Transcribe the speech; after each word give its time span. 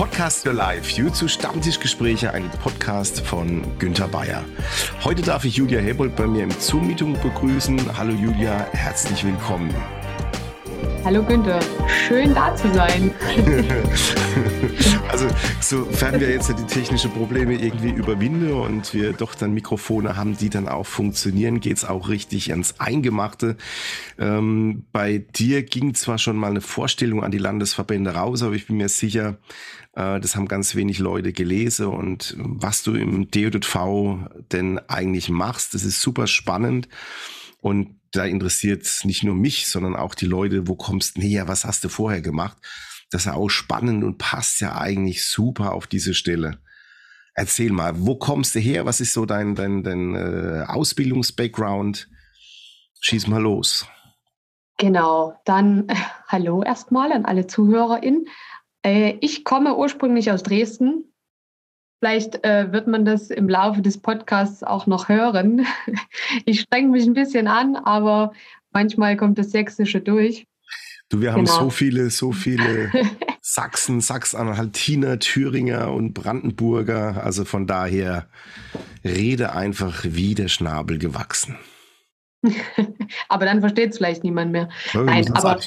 Podcast 0.00 0.44
für 0.44 0.52
Life, 0.52 0.90
zu 1.12 1.28
Stammtischgespräche, 1.28 2.32
ein 2.32 2.48
Podcast 2.62 3.20
von 3.20 3.62
Günter 3.78 4.08
Bayer. 4.08 4.42
Heute 5.04 5.20
darf 5.20 5.44
ich 5.44 5.56
Julia 5.56 5.78
Hebold 5.78 6.16
bei 6.16 6.26
mir 6.26 6.44
im 6.44 6.50
Zoom-Meeting 6.50 7.20
begrüßen. 7.20 7.98
Hallo 7.98 8.14
Julia, 8.14 8.66
herzlich 8.72 9.22
willkommen. 9.26 9.74
Hallo 11.02 11.22
Günther, 11.22 11.60
schön 12.06 12.34
da 12.34 12.54
zu 12.54 12.72
sein. 12.74 13.10
also 15.08 15.26
sofern 15.60 16.20
wir 16.20 16.28
jetzt 16.30 16.50
die 16.50 16.66
technischen 16.66 17.10
Probleme 17.10 17.54
irgendwie 17.54 17.88
überwinden 17.88 18.52
und 18.52 18.92
wir 18.92 19.14
doch 19.14 19.34
dann 19.34 19.54
Mikrofone 19.54 20.16
haben, 20.16 20.36
die 20.36 20.50
dann 20.50 20.68
auch 20.68 20.84
funktionieren, 20.84 21.60
geht 21.60 21.78
es 21.78 21.84
auch 21.86 22.10
richtig 22.10 22.50
ans 22.50 22.74
Eingemachte. 22.78 23.56
Ähm, 24.18 24.84
bei 24.92 25.24
dir 25.34 25.62
ging 25.62 25.94
zwar 25.94 26.18
schon 26.18 26.36
mal 26.36 26.50
eine 26.50 26.60
Vorstellung 26.60 27.24
an 27.24 27.30
die 27.30 27.38
Landesverbände 27.38 28.14
raus, 28.14 28.42
aber 28.42 28.54
ich 28.54 28.66
bin 28.66 28.76
mir 28.76 28.90
sicher, 28.90 29.38
äh, 29.94 30.20
das 30.20 30.36
haben 30.36 30.48
ganz 30.48 30.74
wenig 30.74 30.98
Leute 30.98 31.32
gelesen 31.32 31.86
und 31.86 32.36
was 32.38 32.82
du 32.82 32.94
im 32.94 33.30
DJV 33.30 34.18
denn 34.52 34.78
eigentlich 34.88 35.30
machst, 35.30 35.72
das 35.72 35.82
ist 35.82 36.02
super 36.02 36.26
spannend. 36.26 36.88
Und 37.60 38.00
da 38.12 38.24
interessiert 38.24 38.86
nicht 39.04 39.22
nur 39.22 39.34
mich, 39.34 39.68
sondern 39.68 39.94
auch 39.96 40.14
die 40.14 40.26
Leute, 40.26 40.66
wo 40.66 40.74
kommst 40.74 41.16
du 41.16 41.20
näher, 41.20 41.48
was 41.48 41.64
hast 41.64 41.84
du 41.84 41.88
vorher 41.88 42.20
gemacht? 42.20 42.56
Das 43.10 43.26
ist 43.26 43.32
auch 43.32 43.48
spannend 43.48 44.04
und 44.04 44.18
passt 44.18 44.60
ja 44.60 44.76
eigentlich 44.76 45.26
super 45.26 45.72
auf 45.72 45.86
diese 45.86 46.14
Stelle. 46.14 46.58
Erzähl 47.34 47.72
mal, 47.72 47.92
wo 47.96 48.16
kommst 48.16 48.54
du 48.54 48.58
her? 48.58 48.86
Was 48.86 49.00
ist 49.00 49.12
so 49.12 49.26
dein, 49.26 49.54
dein, 49.54 49.82
dein 49.82 50.14
äh, 50.14 50.64
Ausbildungs-Background? 50.66 52.08
Schieß 53.00 53.28
mal 53.28 53.40
los. 53.40 53.86
Genau, 54.78 55.34
dann 55.44 55.88
äh, 55.88 55.94
hallo 56.28 56.62
erstmal 56.62 57.12
an 57.12 57.24
alle 57.24 57.46
ZuhörerInnen. 57.46 58.26
Äh, 58.82 59.16
ich 59.20 59.44
komme 59.44 59.76
ursprünglich 59.76 60.30
aus 60.30 60.42
Dresden, 60.42 61.09
Vielleicht 62.00 62.42
äh, 62.46 62.72
wird 62.72 62.86
man 62.86 63.04
das 63.04 63.28
im 63.28 63.46
Laufe 63.46 63.82
des 63.82 63.98
Podcasts 63.98 64.64
auch 64.64 64.86
noch 64.86 65.08
hören. 65.08 65.66
Ich 66.46 66.60
strenge 66.60 66.88
mich 66.88 67.06
ein 67.06 67.14
bisschen 67.14 67.48
an, 67.48 67.76
aber 67.76 68.32
manchmal 68.72 69.16
kommt 69.16 69.38
das 69.38 69.50
Sächsische 69.50 70.00
durch. 70.00 70.46
Du, 71.08 71.20
wir 71.20 71.32
haben 71.32 71.44
genau. 71.44 71.64
so 71.64 71.70
viele, 71.70 72.08
so 72.10 72.32
viele 72.32 72.90
Sachsen, 73.40 74.00
Sachsen-Anhaltiner, 74.00 75.18
Thüringer 75.18 75.92
und 75.92 76.14
Brandenburger. 76.14 77.22
Also 77.22 77.44
von 77.44 77.66
daher 77.66 78.28
rede 79.04 79.52
einfach 79.54 80.04
wie 80.04 80.34
der 80.34 80.48
Schnabel 80.48 80.98
gewachsen. 80.98 81.58
aber 83.28 83.44
dann 83.44 83.60
versteht 83.60 83.90
es 83.90 83.98
vielleicht 83.98 84.24
niemand 84.24 84.52
mehr. 84.52 84.68
Ja, 84.92 85.02
Nein, 85.02 85.30
aber 85.34 85.60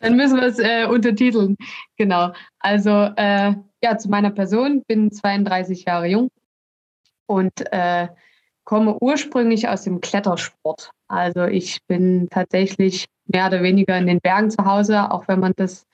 dann 0.00 0.16
müssen 0.16 0.36
wir 0.36 0.46
es 0.46 0.58
äh, 0.58 0.86
untertiteln. 0.86 1.56
Genau. 1.96 2.32
Also 2.58 2.90
äh, 3.16 3.54
ja, 3.84 3.98
zu 3.98 4.08
meiner 4.08 4.30
Person, 4.30 4.82
bin 4.86 5.12
32 5.12 5.84
Jahre 5.84 6.06
jung 6.06 6.30
und 7.26 7.52
äh, 7.70 8.08
komme 8.64 8.96
ursprünglich 8.98 9.68
aus 9.68 9.82
dem 9.82 10.00
Klettersport. 10.00 10.90
Also 11.06 11.44
ich 11.44 11.84
bin 11.86 12.28
tatsächlich 12.30 13.04
mehr 13.26 13.48
oder 13.48 13.62
weniger 13.62 13.98
in 13.98 14.06
den 14.06 14.20
Bergen 14.20 14.50
zu 14.50 14.64
Hause, 14.64 15.10
auch 15.10 15.28
wenn 15.28 15.38
man 15.38 15.52
das 15.56 15.86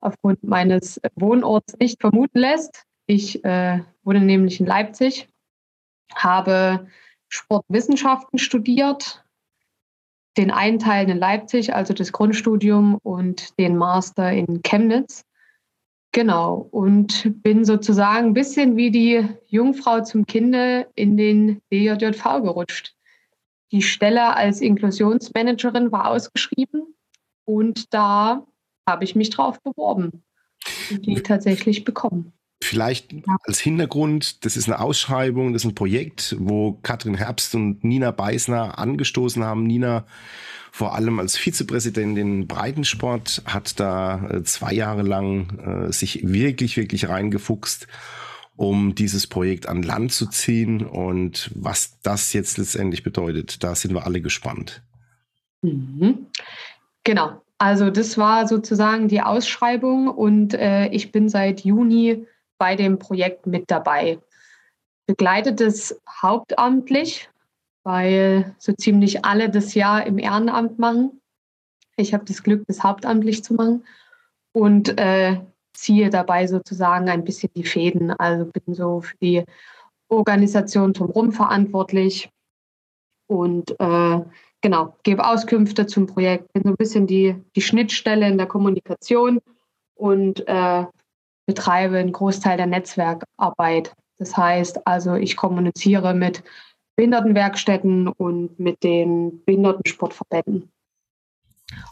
aufgrund 0.00 0.44
meines 0.44 1.00
Wohnorts 1.14 1.74
nicht 1.78 2.02
vermuten 2.02 2.38
lässt. 2.38 2.84
Ich 3.06 3.42
äh, 3.46 3.80
wohne 4.04 4.20
nämlich 4.20 4.60
in 4.60 4.66
Leipzig, 4.66 5.26
habe 6.14 6.86
Sportwissenschaften 7.30 8.38
studiert, 8.38 9.24
den 10.36 10.50
einen 10.50 10.78
Teil 10.78 11.08
in 11.08 11.16
Leipzig, 11.16 11.74
also 11.74 11.94
das 11.94 12.12
Grundstudium 12.12 12.98
und 13.02 13.58
den 13.58 13.78
Master 13.78 14.32
in 14.32 14.62
Chemnitz. 14.62 15.24
Genau, 16.12 16.68
und 16.70 17.42
bin 17.42 17.64
sozusagen 17.64 18.28
ein 18.28 18.34
bisschen 18.34 18.76
wie 18.76 18.90
die 18.90 19.26
Jungfrau 19.48 20.02
zum 20.02 20.26
Kinde 20.26 20.86
in 20.94 21.16
den 21.16 21.62
DJJV 21.72 22.42
gerutscht. 22.42 22.94
Die 23.72 23.80
Stelle 23.80 24.36
als 24.36 24.60
Inklusionsmanagerin 24.60 25.90
war 25.90 26.08
ausgeschrieben 26.08 26.94
und 27.46 27.94
da 27.94 28.46
habe 28.86 29.04
ich 29.04 29.16
mich 29.16 29.30
drauf 29.30 29.62
beworben 29.62 30.22
und 30.90 31.06
die 31.06 31.22
tatsächlich 31.22 31.84
bekommen. 31.84 32.34
Vielleicht 32.62 33.12
ja. 33.12 33.36
als 33.44 33.60
Hintergrund, 33.60 34.44
das 34.44 34.56
ist 34.56 34.68
eine 34.68 34.80
Ausschreibung, 34.80 35.54
das 35.54 35.62
ist 35.62 35.70
ein 35.70 35.74
Projekt, 35.74 36.36
wo 36.38 36.78
Katrin 36.82 37.14
Herbst 37.14 37.54
und 37.54 37.82
Nina 37.82 38.10
Beißner 38.10 38.78
angestoßen 38.78 39.42
haben. 39.42 39.64
Nina 39.64 40.04
vor 40.74 40.94
allem 40.94 41.20
als 41.20 41.36
Vizepräsidentin 41.36 42.48
Breitensport 42.48 43.42
hat 43.44 43.78
da 43.78 44.26
äh, 44.30 44.42
zwei 44.42 44.72
Jahre 44.72 45.02
lang 45.02 45.58
äh, 45.58 45.92
sich 45.92 46.26
wirklich, 46.26 46.78
wirklich 46.78 47.10
reingefuchst, 47.10 47.86
um 48.56 48.94
dieses 48.94 49.26
Projekt 49.26 49.68
an 49.68 49.82
Land 49.82 50.12
zu 50.12 50.26
ziehen. 50.26 50.86
Und 50.86 51.50
was 51.54 52.00
das 52.00 52.32
jetzt 52.32 52.56
letztendlich 52.56 53.02
bedeutet, 53.02 53.62
da 53.62 53.74
sind 53.74 53.92
wir 53.92 54.06
alle 54.06 54.22
gespannt. 54.22 54.82
Mhm. 55.60 56.28
Genau. 57.04 57.42
Also 57.58 57.90
das 57.90 58.16
war 58.16 58.48
sozusagen 58.48 59.08
die 59.08 59.20
Ausschreibung 59.20 60.08
und 60.08 60.54
äh, 60.54 60.86
ich 60.88 61.12
bin 61.12 61.28
seit 61.28 61.60
Juni 61.60 62.26
bei 62.56 62.76
dem 62.76 62.98
Projekt 62.98 63.46
mit 63.46 63.70
dabei. 63.70 64.20
Begleitet 65.06 65.60
es 65.60 66.00
hauptamtlich, 66.22 67.28
weil 67.84 68.54
so 68.58 68.72
ziemlich 68.72 69.24
alle 69.24 69.50
das 69.50 69.74
Jahr 69.74 70.06
im 70.06 70.18
Ehrenamt 70.18 70.78
machen. 70.78 71.20
Ich 71.96 72.14
habe 72.14 72.24
das 72.24 72.42
Glück, 72.42 72.64
das 72.66 72.82
hauptamtlich 72.82 73.44
zu 73.44 73.54
machen 73.54 73.84
und 74.52 74.98
äh, 74.98 75.40
ziehe 75.74 76.10
dabei 76.10 76.46
sozusagen 76.46 77.08
ein 77.08 77.24
bisschen 77.24 77.50
die 77.54 77.64
Fäden. 77.64 78.10
Also 78.10 78.46
bin 78.46 78.74
so 78.74 79.00
für 79.00 79.16
die 79.20 79.44
Organisation 80.08 80.92
drumherum 80.92 81.32
verantwortlich 81.32 82.30
und 83.26 83.70
äh, 83.80 84.20
genau, 84.60 84.96
gebe 85.02 85.26
Auskünfte 85.26 85.86
zum 85.86 86.06
Projekt, 86.06 86.52
bin 86.52 86.62
so 86.64 86.70
ein 86.70 86.76
bisschen 86.76 87.06
die, 87.06 87.34
die 87.56 87.62
Schnittstelle 87.62 88.28
in 88.28 88.36
der 88.36 88.46
Kommunikation 88.46 89.40
und 89.94 90.46
äh, 90.46 90.84
betreibe 91.46 91.98
einen 91.98 92.12
Großteil 92.12 92.56
der 92.56 92.66
Netzwerkarbeit. 92.66 93.94
Das 94.18 94.36
heißt 94.36 94.86
also, 94.86 95.14
ich 95.14 95.36
kommuniziere 95.36 96.14
mit 96.14 96.42
Behindertenwerkstätten 96.96 98.08
und 98.08 98.58
mit 98.58 98.82
den 98.82 99.44
Behindertensportverbänden. 99.44 100.70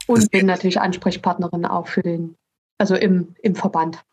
Und 0.07 0.19
das 0.19 0.29
bin 0.29 0.47
natürlich 0.47 0.81
Ansprechpartnerin 0.81 1.65
auch 1.65 1.87
für 1.87 2.03
den, 2.03 2.37
also 2.79 2.95
im, 2.95 3.35
im 3.43 3.55
Verband. 3.55 4.05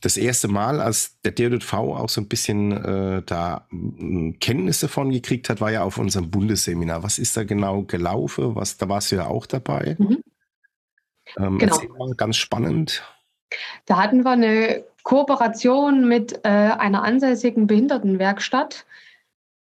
Das 0.00 0.16
erste 0.16 0.46
Mal, 0.46 0.80
als 0.80 1.20
der 1.22 1.32
DJV 1.32 1.72
auch 1.72 2.08
so 2.08 2.20
ein 2.20 2.28
bisschen 2.28 2.72
äh, 2.72 3.22
da 3.26 3.66
Kenntnisse 4.38 4.86
von 4.86 5.10
gekriegt 5.10 5.48
hat, 5.48 5.60
war 5.60 5.72
ja 5.72 5.82
auf 5.82 5.98
unserem 5.98 6.30
Bundesseminar. 6.30 7.02
Was 7.02 7.18
ist 7.18 7.36
da 7.36 7.42
genau 7.42 7.82
gelaufen? 7.82 8.54
Was, 8.54 8.76
da 8.76 8.88
warst 8.88 9.10
du 9.10 9.16
ja 9.16 9.26
auch 9.26 9.46
dabei. 9.46 9.96
Mhm. 9.98 10.22
Ähm, 11.36 11.58
genau. 11.58 11.80
Mal, 11.98 12.14
ganz 12.14 12.36
spannend. 12.36 13.02
Da 13.86 13.96
hatten 13.96 14.22
wir 14.22 14.30
eine 14.30 14.84
Kooperation 15.02 16.06
mit 16.06 16.44
äh, 16.44 16.48
einer 16.48 17.02
ansässigen 17.02 17.66
Behindertenwerkstatt 17.66 18.86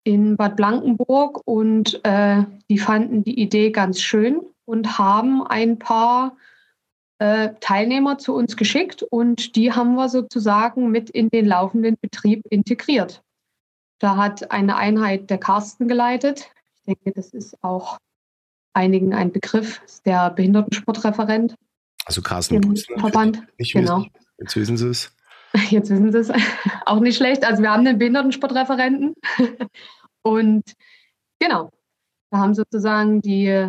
in 0.09 0.39
Bad 0.39 0.57
Blankenburg 0.57 1.43
und 1.45 2.03
äh, 2.03 2.43
die 2.71 2.79
fanden 2.79 3.25
die 3.25 3.39
Idee 3.39 3.73
ganz 3.73 4.01
schön 4.01 4.41
und 4.65 4.99
haben 4.99 5.47
ein 5.47 5.79
paar 5.79 6.39
äh, 7.19 7.51
Teilnehmer 7.61 8.17
zu 8.17 8.35
uns 8.35 8.57
geschickt 8.57 9.03
und 9.03 9.55
die 9.55 9.75
haben 9.75 9.97
wir 9.97 10.09
sozusagen 10.09 10.91
mit 10.91 11.11
in 11.11 11.29
den 11.29 11.45
laufenden 11.45 11.99
Betrieb 12.01 12.47
integriert. 12.49 13.23
Da 13.99 14.17
hat 14.17 14.51
eine 14.51 14.77
Einheit 14.77 15.29
der 15.29 15.37
Carsten 15.37 15.89
geleitet. 15.89 16.51
Ich 16.77 16.85
denke, 16.87 17.13
das 17.13 17.35
ist 17.35 17.63
auch 17.63 17.99
einigen 18.73 19.13
ein 19.13 19.31
Begriff, 19.31 19.83
der 20.07 20.31
Behindertensportreferent. 20.31 21.55
Also 22.07 22.23
Carsten 22.23 22.63
Putzler. 22.63 22.99
Verband. 22.99 23.43
Ich 23.59 23.75
genau. 23.75 24.07
Jetzt 24.39 24.57
wissen 24.57 24.79
Sie 24.79 24.89
es. 24.89 25.13
Jetzt 25.71 25.91
wissen 25.91 26.13
Sie 26.13 26.19
es. 26.19 26.31
Auch 26.87 27.01
nicht 27.01 27.17
schlecht. 27.17 27.45
Also 27.45 27.63
wir 27.63 27.71
haben 27.71 27.87
einen 27.87 27.99
Behindertensportreferenten. 27.99 29.15
Und 30.29 30.75
genau, 31.39 31.71
da 32.31 32.39
haben 32.39 32.55
sozusagen 32.55 33.21
die 33.21 33.69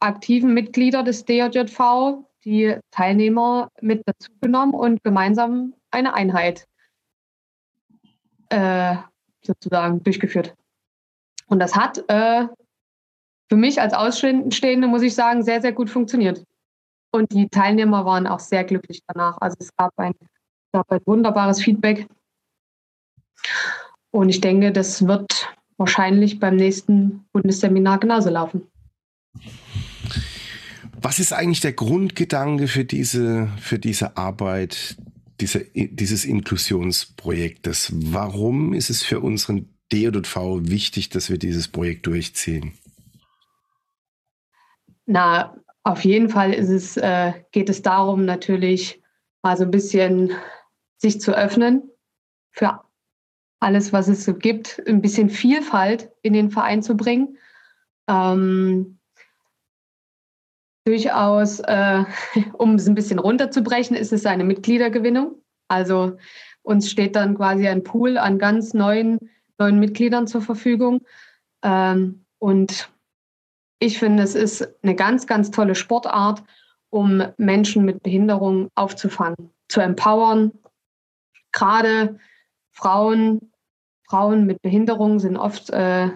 aktiven 0.00 0.54
Mitglieder 0.54 1.02
des 1.02 1.24
DJV 1.24 2.24
die 2.44 2.78
Teilnehmer 2.90 3.70
mit 3.80 4.02
dazu 4.06 4.30
genommen 4.40 4.72
und 4.72 5.02
gemeinsam 5.04 5.74
eine 5.90 6.14
Einheit 6.14 6.66
äh, 8.48 8.96
sozusagen 9.42 10.02
durchgeführt. 10.02 10.54
Und 11.46 11.58
das 11.58 11.76
hat 11.76 12.02
äh, 12.08 12.46
für 13.48 13.56
mich 13.56 13.80
als 13.80 13.92
Ausstehende, 13.92 14.86
muss 14.86 15.02
ich 15.02 15.14
sagen, 15.14 15.42
sehr, 15.42 15.60
sehr 15.60 15.72
gut 15.72 15.90
funktioniert. 15.90 16.44
Und 17.12 17.32
die 17.32 17.48
Teilnehmer 17.48 18.04
waren 18.04 18.26
auch 18.26 18.38
sehr 18.38 18.64
glücklich 18.64 19.02
danach. 19.06 19.38
Also 19.40 19.56
es 19.58 19.74
gab 19.76 19.92
ein, 19.98 20.14
gab 20.72 20.90
ein 20.90 21.00
wunderbares 21.04 21.60
Feedback. 21.60 22.06
Und 24.10 24.28
ich 24.28 24.40
denke, 24.40 24.72
das 24.72 25.06
wird 25.06 25.48
wahrscheinlich 25.76 26.40
beim 26.40 26.56
nächsten 26.56 27.24
Bundesseminar 27.32 27.98
genauso 27.98 28.30
laufen. 28.30 28.66
Was 31.00 31.18
ist 31.18 31.32
eigentlich 31.32 31.60
der 31.60 31.72
Grundgedanke 31.72 32.68
für 32.68 32.84
diese, 32.84 33.48
für 33.58 33.78
diese 33.78 34.16
Arbeit, 34.16 34.96
diese, 35.40 35.64
dieses 35.74 36.24
Inklusionsprojektes? 36.24 37.92
Warum 37.94 38.74
ist 38.74 38.90
es 38.90 39.02
für 39.02 39.20
unseren 39.20 39.74
DJV 39.92 40.36
wichtig, 40.62 41.08
dass 41.08 41.30
wir 41.30 41.38
dieses 41.38 41.68
Projekt 41.68 42.06
durchziehen? 42.06 42.74
Na, 45.06 45.56
auf 45.82 46.04
jeden 46.04 46.28
Fall 46.28 46.52
ist 46.52 46.68
es, 46.68 46.96
äh, 46.96 47.32
geht 47.52 47.70
es 47.70 47.82
darum, 47.82 48.24
natürlich 48.24 49.02
mal 49.42 49.56
so 49.56 49.64
ein 49.64 49.70
bisschen 49.70 50.32
sich 50.98 51.20
zu 51.20 51.34
öffnen 51.34 51.90
für 52.52 52.80
alles, 53.60 53.92
was 53.92 54.08
es 54.08 54.24
so 54.24 54.34
gibt, 54.34 54.82
ein 54.86 55.02
bisschen 55.02 55.28
Vielfalt 55.30 56.10
in 56.22 56.32
den 56.32 56.50
Verein 56.50 56.82
zu 56.82 56.96
bringen. 56.96 57.36
Ähm, 58.08 58.98
durchaus, 60.84 61.60
äh, 61.60 62.04
um 62.54 62.74
es 62.74 62.88
ein 62.88 62.94
bisschen 62.94 63.18
runterzubrechen, 63.18 63.96
ist 63.96 64.12
es 64.12 64.26
eine 64.26 64.44
Mitgliedergewinnung. 64.44 65.36
Also 65.68 66.16
uns 66.62 66.90
steht 66.90 67.16
dann 67.16 67.36
quasi 67.36 67.68
ein 67.68 67.84
Pool 67.84 68.18
an 68.18 68.38
ganz 68.38 68.74
neuen, 68.74 69.18
neuen 69.58 69.78
Mitgliedern 69.78 70.26
zur 70.26 70.42
Verfügung. 70.42 71.02
Ähm, 71.62 72.24
und 72.38 72.90
ich 73.78 73.98
finde, 73.98 74.22
es 74.22 74.34
ist 74.34 74.68
eine 74.82 74.94
ganz, 74.94 75.26
ganz 75.26 75.50
tolle 75.50 75.74
Sportart, 75.74 76.42
um 76.88 77.22
Menschen 77.36 77.84
mit 77.84 78.02
Behinderung 78.02 78.68
aufzufangen, 78.74 79.50
zu 79.68 79.80
empowern. 79.80 80.52
Gerade 81.52 82.18
Frauen, 82.72 83.49
Frauen 84.10 84.44
mit 84.44 84.60
Behinderung 84.60 85.20
sind 85.20 85.36
oft 85.36 85.70
äh, 85.70 86.08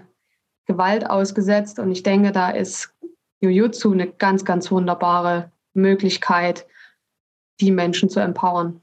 Gewalt 0.67 1.09
ausgesetzt. 1.09 1.79
Und 1.79 1.93
ich 1.93 2.03
denke, 2.03 2.33
da 2.33 2.51
ist 2.51 2.93
Jujutsu 3.41 3.93
eine 3.93 4.09
ganz, 4.09 4.45
ganz 4.45 4.71
wunderbare 4.73 5.53
Möglichkeit, 5.75 6.67
die 7.61 7.71
Menschen 7.71 8.11
zu 8.11 8.19
empowern. 8.19 8.81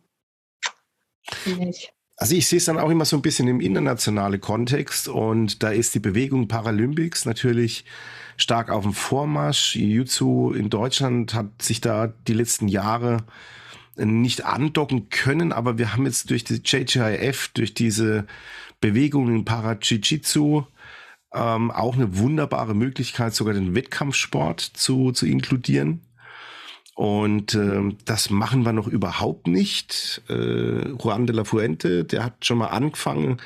Also 2.15 2.35
ich 2.35 2.47
sehe 2.47 2.57
es 2.57 2.65
dann 2.65 2.79
auch 2.79 2.89
immer 2.89 3.03
so 3.03 3.17
ein 3.17 3.21
bisschen 3.21 3.47
im 3.47 3.59
internationalen 3.59 4.39
Kontext 4.39 5.07
und 5.07 5.63
da 5.63 5.71
ist 5.71 5.93
die 5.95 5.99
Bewegung 5.99 6.47
Paralympics 6.47 7.25
natürlich 7.25 7.83
stark 8.37 8.69
auf 8.69 8.83
dem 8.83 8.93
Vormarsch. 8.93 9.75
Jiu-Jitsu 9.75 10.53
in 10.53 10.69
Deutschland 10.69 11.33
hat 11.33 11.61
sich 11.61 11.81
da 11.81 12.13
die 12.27 12.33
letzten 12.33 12.67
Jahre 12.67 13.23
nicht 13.95 14.45
andocken 14.45 15.09
können, 15.09 15.51
aber 15.51 15.77
wir 15.77 15.93
haben 15.93 16.05
jetzt 16.05 16.29
durch 16.29 16.43
die 16.43 16.61
JJIF, 16.63 17.49
durch 17.53 17.73
diese 17.73 18.25
Bewegung 18.81 19.29
in 19.29 19.45
Para-Jiu-Jitsu 19.45 20.63
ähm, 21.33 21.71
auch 21.71 21.95
eine 21.95 22.17
wunderbare 22.17 22.75
Möglichkeit, 22.75 23.33
sogar 23.33 23.53
den 23.53 23.73
Wettkampfsport 23.75 24.59
zu, 24.59 25.11
zu 25.11 25.25
inkludieren. 25.25 26.01
Und 26.95 27.55
äh, 27.55 27.95
das 28.05 28.29
machen 28.29 28.63
wir 28.63 28.73
noch 28.73 28.87
überhaupt 28.87 29.47
nicht. 29.47 30.21
Äh, 30.29 30.89
Juan 30.89 31.25
de 31.25 31.35
la 31.35 31.45
Fuente, 31.45 32.03
der 32.03 32.25
hat 32.25 32.45
schon 32.45 32.57
mal 32.57 32.67
angefangen, 32.67 33.37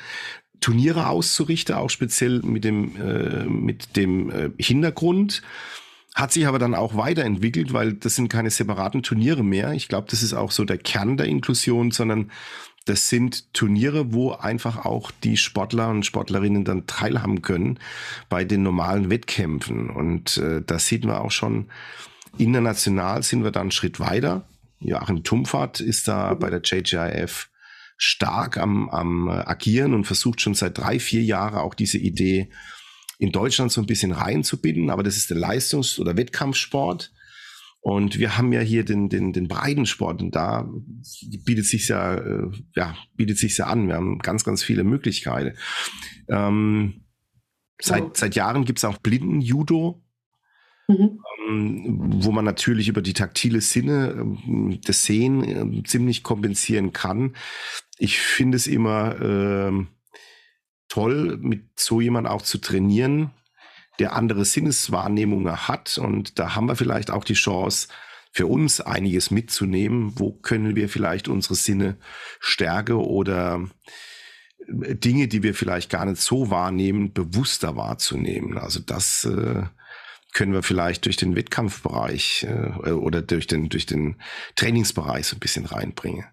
Turniere 0.60 1.08
auszurichten, 1.08 1.74
auch 1.74 1.90
speziell 1.90 2.40
mit 2.42 2.64
dem, 2.64 2.96
äh, 2.96 3.44
mit 3.44 3.96
dem 3.96 4.30
äh, 4.30 4.50
Hintergrund. 4.58 5.42
Hat 6.14 6.32
sich 6.32 6.46
aber 6.46 6.58
dann 6.58 6.74
auch 6.74 6.96
weiterentwickelt, 6.96 7.72
weil 7.74 7.92
das 7.92 8.16
sind 8.16 8.28
keine 8.28 8.50
separaten 8.50 9.02
Turniere 9.02 9.44
mehr. 9.44 9.72
Ich 9.72 9.86
glaube, 9.86 10.08
das 10.10 10.22
ist 10.22 10.32
auch 10.32 10.50
so 10.50 10.64
der 10.64 10.78
Kern 10.78 11.18
der 11.18 11.26
Inklusion, 11.26 11.90
sondern 11.90 12.30
das 12.86 13.08
sind 13.08 13.52
Turniere, 13.52 14.12
wo 14.12 14.32
einfach 14.32 14.84
auch 14.84 15.10
die 15.10 15.36
Sportler 15.36 15.88
und 15.90 16.06
Sportlerinnen 16.06 16.64
dann 16.64 16.86
teilhaben 16.86 17.42
können 17.42 17.78
bei 18.28 18.44
den 18.44 18.62
normalen 18.62 19.10
Wettkämpfen. 19.10 19.90
Und 19.90 20.38
äh, 20.38 20.62
da 20.64 20.78
sieht 20.78 21.04
man 21.04 21.16
auch 21.16 21.32
schon, 21.32 21.66
international 22.38 23.22
sind 23.22 23.42
wir 23.42 23.50
dann 23.50 23.62
einen 23.62 23.70
Schritt 23.72 23.98
weiter. 23.98 24.48
Joachim 24.78 25.24
Tumfahrt 25.24 25.80
ist 25.80 26.06
da 26.06 26.34
bei 26.34 26.48
der 26.48 26.60
JGIF 26.62 27.48
stark 27.96 28.56
am, 28.56 28.88
am 28.90 29.28
agieren 29.28 29.92
und 29.92 30.04
versucht 30.04 30.40
schon 30.40 30.54
seit 30.54 30.78
drei, 30.78 31.00
vier 31.00 31.22
Jahren 31.22 31.58
auch 31.58 31.74
diese 31.74 31.98
Idee 31.98 32.50
in 33.18 33.32
Deutschland 33.32 33.72
so 33.72 33.80
ein 33.80 33.86
bisschen 33.86 34.12
reinzubinden. 34.12 34.90
Aber 34.90 35.02
das 35.02 35.16
ist 35.16 35.30
der 35.30 35.38
Leistungs- 35.38 35.98
oder 35.98 36.16
Wettkampfsport. 36.16 37.10
Und 37.86 38.18
wir 38.18 38.36
haben 38.36 38.52
ja 38.52 38.58
hier 38.58 38.84
den, 38.84 39.08
den, 39.08 39.32
den 39.32 39.46
Breitensport 39.46 40.20
und 40.20 40.34
da 40.34 40.68
bietet 41.44 41.66
sich 41.66 41.86
ja, 41.86 42.16
äh, 42.16 42.50
ja, 42.74 42.96
bietet 43.14 43.38
sich 43.38 43.56
ja 43.58 43.66
an. 43.66 43.86
Wir 43.86 43.94
haben 43.94 44.18
ganz, 44.18 44.42
ganz 44.42 44.64
viele 44.64 44.82
Möglichkeiten. 44.82 45.56
Ähm, 46.28 47.04
seit, 47.80 48.16
seit 48.16 48.34
Jahren 48.34 48.64
gibt 48.64 48.80
es 48.80 48.84
auch 48.84 48.98
Blinden-Judo, 48.98 50.02
mhm. 50.88 51.20
ähm, 51.48 52.24
wo 52.24 52.32
man 52.32 52.44
natürlich 52.44 52.88
über 52.88 53.02
die 53.02 53.12
taktile 53.12 53.60
Sinne 53.60 54.16
ähm, 54.18 54.80
das 54.84 55.04
Sehen 55.04 55.44
äh, 55.44 55.82
ziemlich 55.84 56.24
kompensieren 56.24 56.92
kann. 56.92 57.36
Ich 57.98 58.18
finde 58.18 58.56
es 58.56 58.66
immer 58.66 59.86
toll, 60.88 61.38
mit 61.40 61.78
so 61.78 62.00
jemand 62.00 62.26
auch 62.26 62.42
zu 62.42 62.58
trainieren, 62.58 63.30
der 63.98 64.14
andere 64.14 64.44
Sinneswahrnehmungen 64.44 65.68
hat. 65.68 65.98
Und 65.98 66.38
da 66.38 66.54
haben 66.54 66.68
wir 66.68 66.76
vielleicht 66.76 67.10
auch 67.10 67.24
die 67.24 67.34
Chance, 67.34 67.88
für 68.36 68.46
uns 68.46 68.82
einiges 68.82 69.30
mitzunehmen. 69.30 70.12
Wo 70.16 70.30
können 70.30 70.76
wir 70.76 70.90
vielleicht 70.90 71.26
unsere 71.26 71.54
Sinne 71.54 71.96
stärken 72.38 72.96
oder 72.96 73.66
äh, 74.68 74.94
Dinge, 74.94 75.26
die 75.26 75.42
wir 75.42 75.54
vielleicht 75.54 75.88
gar 75.88 76.04
nicht 76.04 76.20
so 76.20 76.50
wahrnehmen, 76.50 77.14
bewusster 77.14 77.76
wahrzunehmen. 77.76 78.58
Also 78.58 78.80
das 78.80 79.24
äh, 79.24 79.62
können 80.34 80.52
wir 80.52 80.62
vielleicht 80.62 81.06
durch 81.06 81.16
den 81.16 81.34
Wettkampfbereich 81.34 82.46
äh, 82.46 82.90
oder 82.90 83.22
durch 83.22 83.46
den, 83.46 83.70
durch 83.70 83.86
den 83.86 84.16
Trainingsbereich 84.54 85.26
so 85.26 85.36
ein 85.36 85.40
bisschen 85.40 85.64
reinbringen. 85.64 86.26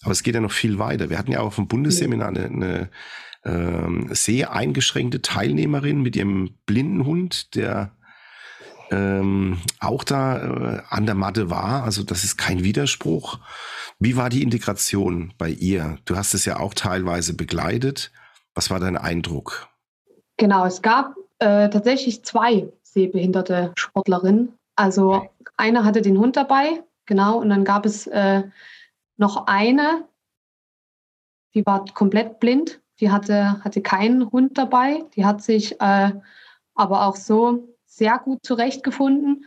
Aber 0.00 0.12
es 0.12 0.22
geht 0.22 0.34
ja 0.34 0.40
noch 0.40 0.52
viel 0.52 0.78
weiter. 0.78 1.10
Wir 1.10 1.18
hatten 1.18 1.32
ja 1.32 1.40
auch 1.40 1.52
vom 1.52 1.68
Bundesseminar 1.68 2.28
eine, 2.28 2.46
eine 2.46 2.90
ähm, 3.44 4.08
sehr 4.10 4.52
eingeschränkte 4.52 5.22
Teilnehmerin 5.22 6.00
mit 6.00 6.16
ihrem 6.16 6.56
blinden 6.66 7.04
Hund, 7.04 7.54
der 7.54 7.94
ähm, 8.90 9.58
auch 9.80 10.04
da 10.04 10.38
äh, 10.38 10.82
an 10.88 11.06
der 11.06 11.14
Matte 11.14 11.50
war. 11.50 11.84
Also 11.84 12.02
das 12.02 12.24
ist 12.24 12.36
kein 12.36 12.64
Widerspruch. 12.64 13.38
Wie 13.98 14.16
war 14.16 14.28
die 14.30 14.42
Integration 14.42 15.32
bei 15.38 15.50
ihr? 15.50 15.98
Du 16.04 16.16
hast 16.16 16.34
es 16.34 16.44
ja 16.44 16.58
auch 16.58 16.74
teilweise 16.74 17.34
begleitet. 17.34 18.12
Was 18.54 18.70
war 18.70 18.80
dein 18.80 18.96
Eindruck? 18.96 19.68
Genau, 20.36 20.64
es 20.64 20.82
gab 20.82 21.14
äh, 21.38 21.68
tatsächlich 21.68 22.24
zwei 22.24 22.68
sehbehinderte 22.82 23.72
Sportlerinnen. 23.76 24.52
Also 24.76 25.14
okay. 25.14 25.30
eine 25.56 25.84
hatte 25.84 26.02
den 26.02 26.18
Hund 26.18 26.36
dabei, 26.36 26.82
genau, 27.06 27.38
und 27.38 27.48
dann 27.48 27.64
gab 27.64 27.86
es 27.86 28.06
äh, 28.06 28.42
noch 29.16 29.46
eine, 29.46 30.04
die 31.54 31.64
war 31.64 31.84
komplett 31.94 32.40
blind 32.40 32.80
die 33.00 33.10
hatte, 33.10 33.62
hatte 33.64 33.82
keinen 33.82 34.30
Hund 34.30 34.56
dabei. 34.58 35.04
Die 35.16 35.24
hat 35.24 35.42
sich 35.42 35.80
äh, 35.80 36.12
aber 36.74 37.06
auch 37.06 37.16
so 37.16 37.74
sehr 37.86 38.18
gut 38.18 38.40
zurechtgefunden. 38.44 39.46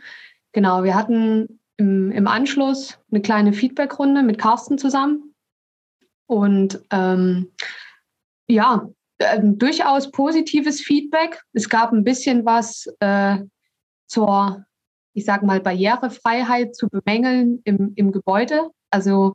Genau, 0.52 0.84
wir 0.84 0.94
hatten 0.94 1.60
im, 1.76 2.10
im 2.10 2.26
Anschluss 2.26 2.98
eine 3.10 3.22
kleine 3.22 3.52
Feedbackrunde 3.52 4.22
mit 4.22 4.38
Carsten 4.38 4.78
zusammen. 4.78 5.34
Und 6.26 6.84
ähm, 6.90 7.52
ja, 8.48 8.88
äh, 9.18 9.40
durchaus 9.42 10.10
positives 10.10 10.80
Feedback. 10.80 11.42
Es 11.52 11.68
gab 11.68 11.92
ein 11.92 12.04
bisschen 12.04 12.44
was 12.44 12.86
äh, 13.00 13.38
zur, 14.06 14.64
ich 15.14 15.24
sage 15.24 15.46
mal, 15.46 15.60
Barrierefreiheit 15.60 16.74
zu 16.74 16.88
bemängeln 16.88 17.60
im, 17.64 17.92
im 17.96 18.12
Gebäude. 18.12 18.70
Also 18.90 19.34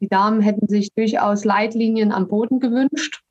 die 0.00 0.08
Damen 0.08 0.40
hätten 0.40 0.68
sich 0.68 0.92
durchaus 0.94 1.44
Leitlinien 1.44 2.12
am 2.12 2.28
Boden 2.28 2.60
gewünscht. 2.60 3.22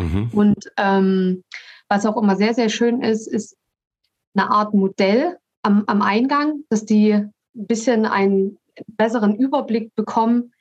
Mhm. 0.00 0.30
Und 0.32 0.72
ähm, 0.76 1.44
was 1.88 2.06
auch 2.06 2.16
immer 2.16 2.36
sehr, 2.36 2.54
sehr 2.54 2.68
schön 2.68 3.02
ist, 3.02 3.26
ist 3.26 3.56
eine 4.34 4.50
Art 4.50 4.74
Modell 4.74 5.38
am, 5.62 5.84
am 5.86 6.02
Eingang, 6.02 6.64
dass 6.68 6.84
die 6.84 7.12
ein 7.12 7.32
bisschen 7.54 8.06
einen 8.06 8.58
besseren 8.86 9.36
Überblick 9.36 9.94
bekommen, 9.94 10.52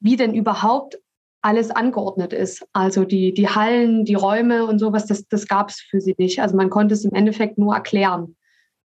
wie 0.00 0.16
denn 0.16 0.34
überhaupt 0.34 0.98
alles 1.42 1.70
angeordnet 1.70 2.32
ist. 2.32 2.66
Also 2.72 3.04
die, 3.04 3.32
die 3.32 3.48
Hallen, 3.48 4.04
die 4.04 4.14
Räume 4.14 4.66
und 4.66 4.78
sowas, 4.78 5.06
das, 5.06 5.26
das 5.28 5.48
gab 5.48 5.70
es 5.70 5.80
für 5.80 6.00
sie 6.00 6.14
nicht. 6.18 6.40
Also 6.40 6.56
man 6.56 6.70
konnte 6.70 6.94
es 6.94 7.04
im 7.04 7.14
Endeffekt 7.14 7.58
nur 7.58 7.74
erklären, 7.74 8.36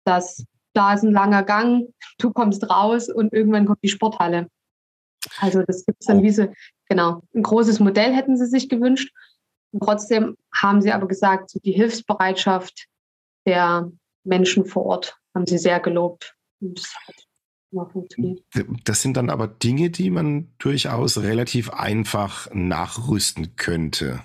dass 0.05 0.45
da 0.73 0.95
ist 0.95 1.03
ein 1.03 1.13
langer 1.13 1.43
Gang, 1.43 1.93
du 2.19 2.33
kommst 2.33 2.69
raus 2.71 3.09
und 3.11 3.33
irgendwann 3.33 3.67
kommt 3.67 3.83
die 3.83 3.89
Sporthalle. 3.89 4.49
Also 5.39 5.63
das 5.63 5.85
gibt 5.85 5.99
es 6.01 6.07
dann 6.07 6.21
oh. 6.21 6.23
wie 6.23 6.31
so, 6.31 6.49
genau, 6.89 7.23
ein 7.35 7.43
großes 7.43 7.81
Modell 7.81 8.15
hätten 8.15 8.37
sie 8.37 8.47
sich 8.47 8.69
gewünscht. 8.69 9.13
Und 9.73 9.83
trotzdem 9.83 10.37
haben 10.55 10.81
sie 10.81 10.93
aber 10.93 11.09
gesagt, 11.09 11.51
so 11.51 11.59
die 11.61 11.73
Hilfsbereitschaft 11.73 12.87
der 13.47 13.91
Menschen 14.25 14.65
vor 14.65 14.87
Ort 14.87 15.19
haben 15.35 15.47
sie 15.47 15.59
sehr 15.59 15.81
gelobt. 15.81 16.35
Das, 16.61 16.95
das 18.85 19.03
sind 19.03 19.17
dann 19.17 19.31
aber 19.31 19.47
Dinge, 19.47 19.91
die 19.91 20.11
man 20.11 20.53
durchaus 20.59 21.19
relativ 21.19 21.71
einfach 21.71 22.49
nachrüsten 22.53 23.57
könnte. 23.57 24.23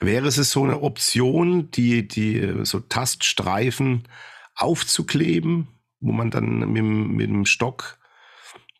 Wäre 0.00 0.26
es 0.26 0.36
so 0.36 0.64
eine 0.64 0.80
Option, 0.80 1.70
die, 1.70 2.06
die 2.06 2.64
so 2.64 2.80
Taststreifen 2.80 4.08
aufzukleben, 4.56 5.68
wo 6.00 6.12
man 6.12 6.30
dann 6.30 6.70
mit, 6.72 6.82
mit 6.82 7.28
dem 7.28 7.46
Stock 7.46 7.98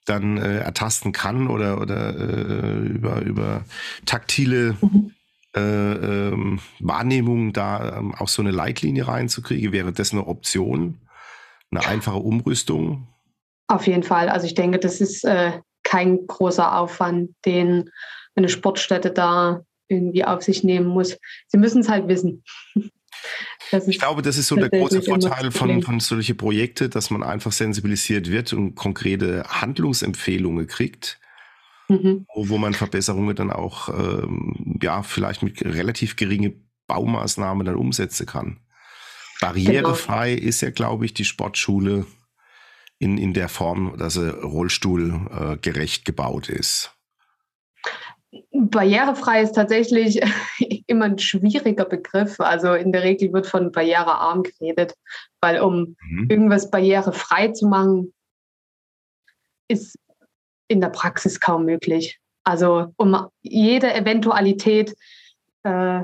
dann 0.04 0.36
äh, 0.36 0.58
ertasten 0.58 1.12
kann 1.12 1.48
oder, 1.48 1.80
oder 1.80 2.14
äh, 2.18 2.86
über, 2.86 3.22
über 3.22 3.64
taktile 4.04 4.76
mhm. 4.80 5.14
Äh, 5.54 5.60
ähm, 5.60 6.60
Wahrnehmung 6.80 7.52
da 7.52 7.98
ähm, 7.98 8.14
auch 8.14 8.28
so 8.28 8.42
eine 8.42 8.50
Leitlinie 8.50 9.06
reinzukriegen? 9.06 9.72
Wäre 9.72 9.92
das 9.92 10.12
eine 10.12 10.26
Option? 10.26 11.00
Eine 11.70 11.86
einfache 11.86 12.18
Umrüstung? 12.18 13.08
Auf 13.66 13.86
jeden 13.86 14.02
Fall. 14.02 14.28
Also 14.28 14.46
ich 14.46 14.54
denke, 14.54 14.78
das 14.78 15.00
ist 15.00 15.24
äh, 15.24 15.52
kein 15.82 16.26
großer 16.26 16.76
Aufwand, 16.76 17.30
den 17.44 17.90
eine 18.34 18.48
Sportstätte 18.48 19.10
da 19.10 19.62
irgendwie 19.88 20.24
auf 20.24 20.42
sich 20.42 20.64
nehmen 20.64 20.86
muss. 20.86 21.18
Sie 21.48 21.58
müssen 21.58 21.80
es 21.80 21.88
halt 21.88 22.08
wissen. 22.08 22.42
ich 23.86 23.98
glaube, 23.98 24.22
das 24.22 24.36
ist 24.36 24.48
so 24.48 24.56
der 24.56 24.70
große 24.70 25.02
Vorteil 25.02 25.50
von, 25.50 25.82
von 25.82 26.00
solchen 26.00 26.36
Projekten, 26.36 26.90
dass 26.90 27.10
man 27.10 27.22
einfach 27.22 27.52
sensibilisiert 27.52 28.30
wird 28.30 28.52
und 28.52 28.74
konkrete 28.74 29.44
Handlungsempfehlungen 29.46 30.66
kriegt, 30.66 31.20
mhm. 31.88 32.26
wo, 32.34 32.48
wo, 32.48 32.58
man 32.58 32.74
Verbesserungen 32.74 33.36
dann 33.36 33.50
auch 33.50 33.88
ähm, 33.88 34.78
ja 34.82 35.02
vielleicht 35.02 35.42
mit 35.42 35.64
relativ 35.64 36.16
geringen 36.16 36.70
Baumaßnahmen 36.86 37.64
dann 37.64 37.76
umsetzen 37.76 38.26
kann. 38.26 38.60
Barrierefrei 39.40 40.34
genau. 40.34 40.48
ist 40.48 40.60
ja, 40.60 40.70
glaube 40.70 41.04
ich, 41.04 41.14
die 41.14 41.24
Sportschule 41.24 42.06
in, 42.98 43.18
in 43.18 43.34
der 43.34 43.48
Form, 43.48 43.96
dass 43.98 44.14
sie 44.14 44.30
rollstuhlgerecht 44.30 46.02
äh, 46.02 46.04
gebaut 46.04 46.48
ist. 46.48 46.92
Barrierefrei 48.52 49.42
ist 49.42 49.52
tatsächlich 49.52 50.20
immer 50.86 51.06
ein 51.06 51.18
schwieriger 51.18 51.84
Begriff. 51.84 52.40
Also 52.40 52.74
in 52.74 52.92
der 52.92 53.02
Regel 53.02 53.32
wird 53.32 53.46
von 53.46 53.72
barrierearm 53.72 54.42
geredet, 54.42 54.94
weil 55.40 55.60
um 55.60 55.96
mhm. 56.08 56.26
irgendwas 56.30 56.70
barrierefrei 56.70 57.48
zu 57.48 57.66
machen, 57.66 58.12
ist 59.68 59.98
in 60.68 60.80
der 60.80 60.88
Praxis 60.88 61.40
kaum 61.40 61.64
möglich. 61.64 62.20
Also 62.44 62.92
um 62.96 63.28
jede 63.42 63.92
Eventualität 63.94 64.94
äh, 65.62 66.02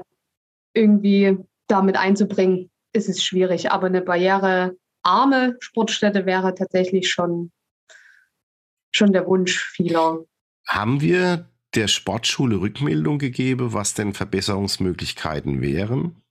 irgendwie 0.74 1.38
damit 1.66 1.96
einzubringen, 1.96 2.70
ist 2.92 3.08
es 3.08 3.22
schwierig. 3.22 3.70
Aber 3.70 3.86
eine 3.86 4.00
barrierearme 4.00 5.56
Sportstätte 5.60 6.26
wäre 6.26 6.54
tatsächlich 6.54 7.10
schon, 7.10 7.52
schon 8.90 9.12
der 9.12 9.26
Wunsch 9.26 9.58
vieler. 9.58 10.24
Haben 10.66 11.00
wir 11.00 11.48
der 11.74 11.88
Sportschule 11.88 12.60
Rückmeldung 12.60 13.18
gegeben, 13.18 13.72
was 13.72 13.94
denn 13.94 14.14
Verbesserungsmöglichkeiten 14.14 15.60
wären? 15.60 16.22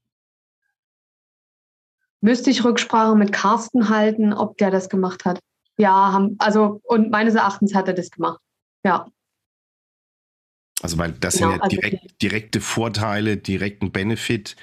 Müsste 2.21 2.49
ich 2.49 2.65
Rücksprache 2.65 3.15
mit 3.15 3.31
Carsten 3.31 3.87
halten, 3.87 4.33
ob 4.33 4.57
der 4.57 4.71
das 4.71 4.89
gemacht 4.89 5.23
hat. 5.23 5.39
Ja, 5.79 6.11
haben, 6.11 6.35
also 6.39 6.81
und 6.83 7.09
meines 7.09 7.35
Erachtens 7.35 7.73
hat 7.73 7.87
er 7.87 7.93
das 7.93 8.11
gemacht. 8.11 8.39
Ja. 8.83 9.07
Also 10.81 10.97
weil 10.97 11.13
das 11.13 11.37
genau, 11.37 11.51
sind 11.51 11.57
ja 11.57 11.63
also 11.63 11.75
direkt, 11.75 12.21
direkte 12.21 12.61
Vorteile, 12.61 13.37
direkten 13.37 13.91
Benefit, 13.91 14.55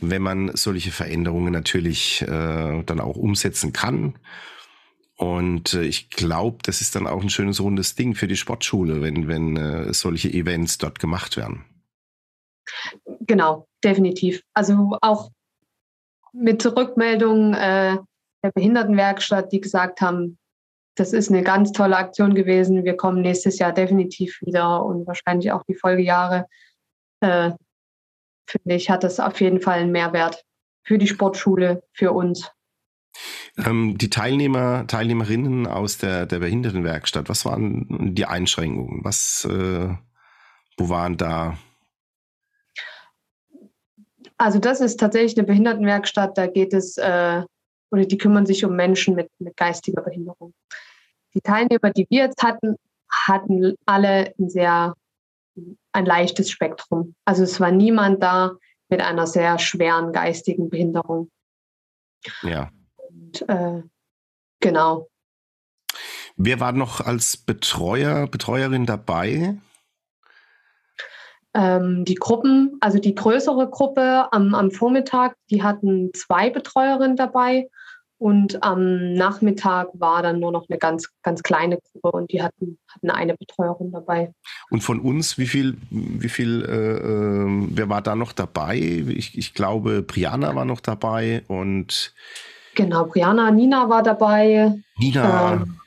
wenn 0.00 0.22
man 0.22 0.54
solche 0.54 0.90
Veränderungen 0.90 1.52
natürlich 1.52 2.22
äh, 2.22 2.82
dann 2.82 3.00
auch 3.00 3.16
umsetzen 3.16 3.72
kann 3.72 4.14
und 5.20 5.74
äh, 5.74 5.82
ich 5.82 6.08
glaube, 6.08 6.58
das 6.62 6.80
ist 6.80 6.96
dann 6.96 7.06
auch 7.06 7.20
ein 7.20 7.28
schönes 7.28 7.60
rundes 7.60 7.94
Ding 7.94 8.14
für 8.14 8.26
die 8.26 8.36
Sportschule, 8.36 9.02
wenn, 9.02 9.28
wenn 9.28 9.54
äh, 9.58 9.92
solche 9.92 10.30
Events 10.32 10.78
dort 10.78 10.98
gemacht 10.98 11.36
werden. 11.36 11.66
Genau, 13.20 13.66
definitiv. 13.84 14.42
Also 14.54 14.96
auch 15.02 15.30
mit 16.32 16.64
Rückmeldungen 16.64 17.52
äh, 17.52 17.98
der 18.42 18.52
Behindertenwerkstatt, 18.54 19.52
die 19.52 19.60
gesagt 19.60 20.00
haben, 20.00 20.38
das 21.00 21.14
ist 21.14 21.30
eine 21.30 21.42
ganz 21.42 21.72
tolle 21.72 21.96
Aktion 21.96 22.34
gewesen. 22.34 22.84
Wir 22.84 22.94
kommen 22.94 23.22
nächstes 23.22 23.58
Jahr 23.58 23.72
definitiv 23.72 24.38
wieder 24.42 24.84
und 24.84 25.06
wahrscheinlich 25.06 25.50
auch 25.50 25.62
die 25.64 25.74
Folgejahre. 25.74 26.46
Äh, 27.20 27.52
finde 28.46 28.74
ich, 28.74 28.90
hat 28.90 29.02
das 29.02 29.18
auf 29.18 29.40
jeden 29.40 29.62
Fall 29.62 29.78
einen 29.78 29.92
Mehrwert 29.92 30.44
für 30.82 30.98
die 30.98 31.06
Sportschule, 31.06 31.82
für 31.94 32.12
uns. 32.12 32.50
Ähm, 33.56 33.96
die 33.96 34.10
Teilnehmer, 34.10 34.86
Teilnehmerinnen 34.86 35.66
aus 35.66 35.96
der, 35.96 36.26
der 36.26 36.40
Behindertenwerkstatt, 36.40 37.30
was 37.30 37.46
waren 37.46 38.14
die 38.14 38.26
Einschränkungen? 38.26 39.02
Was, 39.02 39.48
äh, 39.50 39.88
wo 40.76 40.88
waren 40.90 41.16
da? 41.16 41.56
Also 44.36 44.58
das 44.58 44.80
ist 44.80 45.00
tatsächlich 45.00 45.38
eine 45.38 45.46
Behindertenwerkstatt, 45.46 46.36
da 46.36 46.46
geht 46.46 46.74
es, 46.74 46.98
äh, 46.98 47.42
oder 47.90 48.04
die 48.04 48.18
kümmern 48.18 48.44
sich 48.46 48.64
um 48.64 48.76
Menschen 48.76 49.14
mit, 49.14 49.30
mit 49.38 49.56
geistiger 49.56 50.02
Behinderung. 50.02 50.52
Die 51.34 51.40
Teilnehmer, 51.40 51.90
die 51.90 52.06
wir 52.10 52.24
jetzt 52.24 52.42
hatten, 52.42 52.76
hatten 53.10 53.74
alle 53.86 54.34
ein 54.38 54.48
sehr, 54.48 54.94
ein 55.92 56.06
leichtes 56.06 56.50
Spektrum. 56.50 57.14
Also 57.24 57.42
es 57.42 57.60
war 57.60 57.70
niemand 57.70 58.22
da 58.22 58.52
mit 58.88 59.00
einer 59.00 59.26
sehr 59.26 59.58
schweren 59.58 60.12
geistigen 60.12 60.68
Behinderung. 60.68 61.30
Ja. 62.42 62.70
Und 63.08 63.48
äh, 63.48 63.82
genau. 64.60 65.08
Wer 66.36 66.60
war 66.60 66.72
noch 66.72 67.00
als 67.00 67.36
Betreuer, 67.36 68.26
Betreuerin 68.26 68.86
dabei? 68.86 69.58
Ähm, 71.52 72.04
die 72.04 72.14
Gruppen, 72.14 72.76
also 72.80 72.98
die 72.98 73.14
größere 73.14 73.68
Gruppe 73.68 74.32
am, 74.32 74.54
am 74.54 74.70
Vormittag, 74.70 75.36
die 75.50 75.62
hatten 75.62 76.12
zwei 76.14 76.50
Betreuerinnen 76.50 77.16
dabei 77.16 77.68
und 78.20 78.62
am 78.62 79.14
Nachmittag 79.14 79.88
war 79.94 80.22
dann 80.22 80.40
nur 80.40 80.52
noch 80.52 80.68
eine 80.68 80.78
ganz, 80.78 81.08
ganz 81.22 81.42
kleine 81.42 81.78
Gruppe 81.78 82.10
und 82.18 82.30
die 82.30 82.42
hatten, 82.42 82.78
hatten 82.86 83.10
eine 83.10 83.34
Betreuerin 83.34 83.92
dabei. 83.92 84.34
Und 84.68 84.82
von 84.82 85.00
uns, 85.00 85.38
wie 85.38 85.46
viel, 85.46 85.78
wie 85.88 86.28
viel, 86.28 86.62
äh, 86.62 86.98
äh 86.98 87.66
wer 87.70 87.88
war 87.88 88.02
da 88.02 88.14
noch 88.14 88.32
dabei? 88.32 88.76
Ich, 88.76 89.38
ich 89.38 89.54
glaube, 89.54 90.02
Brianna 90.02 90.54
war 90.54 90.66
noch 90.66 90.80
dabei 90.80 91.44
und 91.48 92.14
Genau, 92.74 93.06
Brianna, 93.06 93.50
Nina 93.50 93.88
war 93.88 94.02
dabei. 94.02 94.78
Nina. 94.98 95.54
Ähm, 95.54 95.80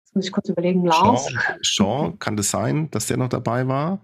jetzt 0.00 0.14
muss 0.14 0.24
ich 0.24 0.32
kurz 0.32 0.48
überlegen, 0.48 0.86
Lars. 0.86 1.26
Sean, 1.26 1.58
Sean, 1.62 2.18
kann 2.18 2.38
das 2.38 2.50
sein, 2.50 2.90
dass 2.90 3.06
der 3.06 3.18
noch 3.18 3.28
dabei 3.28 3.68
war? 3.68 4.00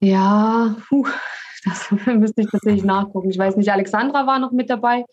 Ja, 0.00 0.76
puh, 0.88 1.06
das 1.66 1.90
müsste 2.06 2.40
ich 2.40 2.50
tatsächlich 2.50 2.84
nachgucken. 2.84 3.28
Ich 3.28 3.38
weiß 3.38 3.56
nicht, 3.56 3.70
Alexandra 3.70 4.26
war 4.26 4.38
noch 4.38 4.52
mit 4.52 4.70
dabei. 4.70 5.04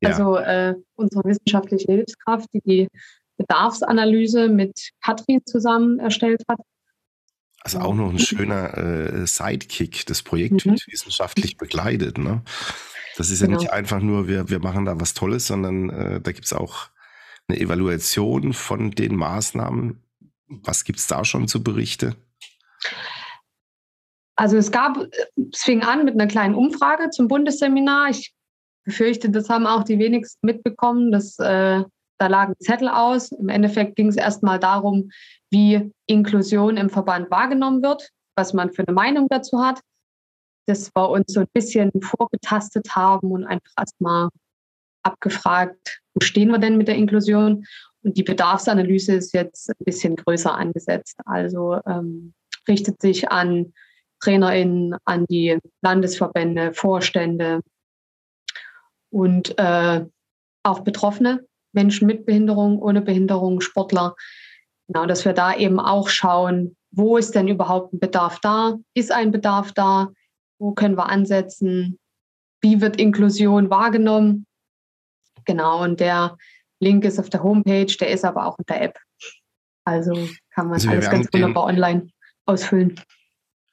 Ja. 0.00 0.10
Also 0.10 0.36
äh, 0.36 0.74
unsere 0.94 1.24
wissenschaftliche 1.24 1.90
Hilfskraft, 1.90 2.46
die 2.52 2.60
die 2.60 2.88
Bedarfsanalyse 3.36 4.48
mit 4.48 4.90
Katrin 5.02 5.40
zusammen 5.44 5.98
erstellt 5.98 6.42
hat. 6.48 6.58
Also 7.60 7.80
auch 7.80 7.94
noch 7.94 8.10
ein 8.10 8.18
schöner 8.18 8.76
äh, 8.76 9.26
Sidekick. 9.26 10.06
Das 10.06 10.22
Projekt 10.22 10.64
mhm. 10.64 10.72
wird 10.72 10.86
wissenschaftlich 10.86 11.56
begleitet. 11.56 12.18
Ne? 12.18 12.42
Das 13.16 13.30
ist 13.30 13.40
genau. 13.40 13.52
ja 13.52 13.58
nicht 13.58 13.72
einfach 13.72 14.00
nur, 14.00 14.28
wir, 14.28 14.48
wir 14.48 14.60
machen 14.60 14.84
da 14.84 15.00
was 15.00 15.14
Tolles, 15.14 15.46
sondern 15.46 15.90
äh, 15.90 16.20
da 16.20 16.32
gibt 16.32 16.46
es 16.46 16.52
auch 16.52 16.88
eine 17.48 17.58
Evaluation 17.58 18.52
von 18.52 18.92
den 18.92 19.16
Maßnahmen. 19.16 20.02
Was 20.46 20.84
gibt 20.84 20.98
es 20.98 21.06
da 21.06 21.24
schon 21.24 21.48
zu 21.48 21.62
berichten? 21.62 22.14
Also 24.36 24.56
es 24.56 24.70
gab, 24.70 24.98
es 25.52 25.62
fing 25.62 25.82
an 25.82 26.04
mit 26.04 26.14
einer 26.14 26.28
kleinen 26.28 26.54
Umfrage 26.54 27.10
zum 27.10 27.26
Bundesseminar. 27.26 28.10
Ich 28.10 28.32
befürchte, 28.88 29.30
das 29.30 29.48
haben 29.48 29.66
auch 29.66 29.84
die 29.84 29.98
wenigsten 29.98 30.46
mitbekommen. 30.46 31.12
Dass, 31.12 31.38
äh, 31.38 31.84
da 32.20 32.26
lagen 32.26 32.54
Zettel 32.58 32.88
aus. 32.88 33.30
Im 33.30 33.48
Endeffekt 33.48 33.94
ging 33.94 34.08
es 34.08 34.16
erstmal 34.16 34.58
darum, 34.58 35.10
wie 35.50 35.92
Inklusion 36.06 36.76
im 36.76 36.90
Verband 36.90 37.30
wahrgenommen 37.30 37.80
wird, 37.80 38.10
was 38.36 38.52
man 38.52 38.72
für 38.72 38.82
eine 38.86 38.92
Meinung 38.92 39.28
dazu 39.28 39.60
hat 39.60 39.80
dass 40.68 40.94
wir 40.94 41.08
uns 41.08 41.32
so 41.32 41.40
ein 41.40 41.48
bisschen 41.52 41.90
vorgetastet 42.02 42.94
haben 42.94 43.32
und 43.32 43.44
einfach 43.44 43.72
erstmal 43.76 44.28
abgefragt, 45.02 46.00
wo 46.14 46.20
stehen 46.20 46.50
wir 46.50 46.58
denn 46.58 46.76
mit 46.76 46.88
der 46.88 46.96
Inklusion? 46.96 47.64
Und 48.02 48.16
die 48.16 48.22
Bedarfsanalyse 48.22 49.14
ist 49.14 49.32
jetzt 49.32 49.70
ein 49.70 49.84
bisschen 49.84 50.16
größer 50.16 50.54
angesetzt. 50.54 51.18
Also 51.24 51.80
ähm, 51.86 52.34
richtet 52.68 53.00
sich 53.00 53.30
an 53.30 53.72
TrainerInnen, 54.20 54.96
an 55.04 55.24
die 55.26 55.58
Landesverbände, 55.80 56.74
Vorstände 56.74 57.60
und 59.10 59.58
äh, 59.58 60.04
auch 60.62 60.80
Betroffene, 60.80 61.46
Menschen 61.72 62.06
mit 62.06 62.26
Behinderung, 62.26 62.80
ohne 62.80 63.00
Behinderung, 63.00 63.60
Sportler. 63.60 64.14
Genau, 64.86 65.06
dass 65.06 65.24
wir 65.24 65.32
da 65.32 65.54
eben 65.54 65.80
auch 65.80 66.08
schauen, 66.08 66.76
wo 66.90 67.16
ist 67.16 67.34
denn 67.34 67.48
überhaupt 67.48 67.92
ein 67.92 68.00
Bedarf 68.00 68.40
da? 68.40 68.78
Ist 68.94 69.12
ein 69.12 69.30
Bedarf 69.30 69.72
da? 69.72 70.08
Wo 70.58 70.72
können 70.72 70.96
wir 70.96 71.08
ansetzen? 71.08 71.98
Wie 72.60 72.80
wird 72.80 72.96
Inklusion 72.96 73.70
wahrgenommen? 73.70 74.46
Genau, 75.44 75.82
und 75.82 76.00
der 76.00 76.36
Link 76.80 77.04
ist 77.04 77.18
auf 77.18 77.30
der 77.30 77.42
Homepage, 77.42 77.94
der 78.00 78.10
ist 78.10 78.24
aber 78.24 78.46
auch 78.46 78.58
in 78.58 78.64
der 78.68 78.82
App. 78.82 78.98
Also 79.84 80.12
kann 80.50 80.66
man 80.66 80.74
also 80.74 80.90
alles 80.90 81.10
ganz 81.10 81.32
wunderbar 81.32 81.64
online 81.64 82.08
ausfüllen. 82.46 83.00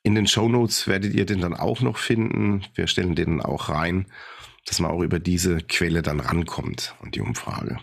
In 0.06 0.14
den 0.14 0.28
Show 0.28 0.48
Notes 0.48 0.88
werdet 0.88 1.16
ihr 1.16 1.26
den 1.26 1.42
dann 1.42 1.56
auch 1.56 1.82
noch 1.82 1.98
finden. 1.98 2.64
Wir 2.76 2.86
stellen 2.86 3.16
den 3.16 3.42
auch 3.42 3.70
rein. 3.70 4.06
dass 4.68 4.80
man 4.80 4.92
auch 4.92 5.02
über 5.02 5.20
diese 5.20 5.58
Quelle 5.58 6.02
dann 6.02 6.20
rankommt 6.20 6.96
und 7.02 7.14
die 7.14 7.22
Umfrage. 7.22 7.78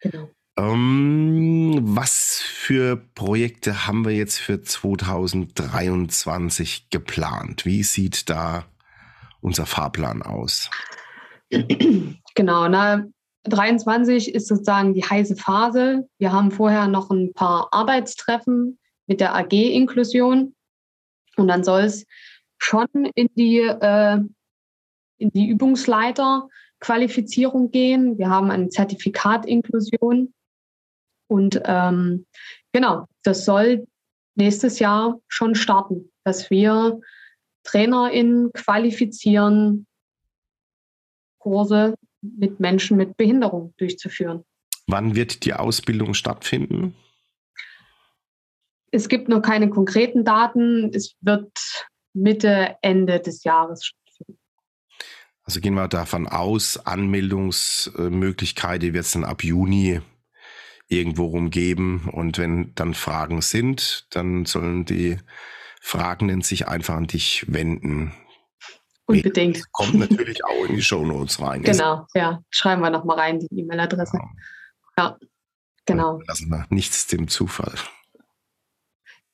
Genau. 0.00 0.28
Ähm, 0.58 1.78
was 1.82 2.42
für 2.42 2.96
Projekte 3.14 3.86
haben 3.86 4.04
wir 4.04 4.12
jetzt 4.12 4.38
für 4.38 4.60
2023 4.60 6.90
geplant? 6.90 7.64
Wie 7.64 7.82
sieht 7.82 8.28
da 8.28 8.66
unser 9.40 9.64
Fahrplan 9.64 10.20
aus? 10.22 10.68
Genau, 12.34 12.68
na, 12.68 13.04
23 13.44 14.34
ist 14.34 14.48
sozusagen 14.48 14.94
die 14.94 15.04
heiße 15.04 15.36
Phase. 15.36 16.08
Wir 16.18 16.32
haben 16.32 16.50
vorher 16.50 16.88
noch 16.88 17.10
ein 17.10 17.34
paar 17.34 17.68
Arbeitstreffen 17.70 18.78
mit 19.06 19.20
der 19.20 19.34
AG 19.34 19.52
Inklusion 19.52 20.54
und 21.36 21.48
dann 21.48 21.64
soll 21.64 21.82
es 21.82 22.06
schon 22.58 22.88
in 23.14 23.28
die, 23.34 23.58
äh, 23.58 24.18
in 25.18 25.30
die 25.30 25.48
Übungsleiterqualifizierung 25.48 27.70
gehen. 27.70 28.18
Wir 28.18 28.28
haben 28.28 28.50
ein 28.50 28.70
Zertifikat 28.70 29.46
Inklusion 29.46 30.34
und 31.28 31.60
ähm, 31.64 32.26
genau, 32.72 33.06
das 33.22 33.44
soll 33.44 33.86
nächstes 34.34 34.78
Jahr 34.78 35.20
schon 35.28 35.54
starten, 35.54 36.10
dass 36.24 36.50
wir 36.50 37.00
TrainerInnen 37.64 38.52
qualifizieren, 38.52 39.86
Kurse 41.38 41.94
mit 42.20 42.60
Menschen 42.60 42.96
mit 42.96 43.16
Behinderung 43.16 43.74
durchzuführen. 43.78 44.44
Wann 44.86 45.14
wird 45.14 45.44
die 45.44 45.54
Ausbildung 45.54 46.14
stattfinden? 46.14 46.94
Es 48.92 49.08
gibt 49.08 49.28
noch 49.28 49.40
keine 49.40 49.70
konkreten 49.70 50.24
Daten. 50.24 50.92
Es 50.94 51.16
wird 51.22 51.50
Mitte, 52.12 52.76
Ende 52.82 53.18
des 53.20 53.42
Jahres 53.42 53.86
stattfinden. 53.86 54.38
Also 55.44 55.60
gehen 55.60 55.74
wir 55.74 55.88
davon 55.88 56.28
aus, 56.28 56.78
Anmeldungsmöglichkeiten 56.86 58.92
wird 58.92 59.04
es 59.04 59.12
dann 59.12 59.24
ab 59.24 59.42
Juni 59.42 60.00
irgendwo 60.88 61.26
rumgeben. 61.26 62.08
Und 62.10 62.38
wenn 62.38 62.74
dann 62.74 62.94
Fragen 62.94 63.40
sind, 63.40 64.06
dann 64.10 64.44
sollen 64.44 64.84
die 64.84 65.18
Fragenden 65.80 66.42
sich 66.42 66.68
einfach 66.68 66.94
an 66.94 67.06
dich 67.06 67.46
wenden. 67.48 68.12
Unbedingt. 69.06 69.72
Kommt 69.72 69.94
natürlich 69.94 70.44
auch 70.44 70.66
in 70.68 70.76
die 70.76 70.82
Show 70.82 71.04
Notes 71.04 71.40
rein. 71.40 71.62
Genau, 71.62 72.06
ja. 72.14 72.40
Schreiben 72.50 72.82
wir 72.82 72.90
nochmal 72.90 73.18
rein, 73.18 73.40
die 73.40 73.48
E-Mail-Adresse. 73.58 74.12
Genau. 74.12 74.28
Ja, 74.98 75.18
genau. 75.86 76.18
Dann 76.18 76.26
lassen 76.26 76.50
wir 76.50 76.66
nichts 76.68 77.06
dem 77.06 77.26
Zufall. 77.26 77.74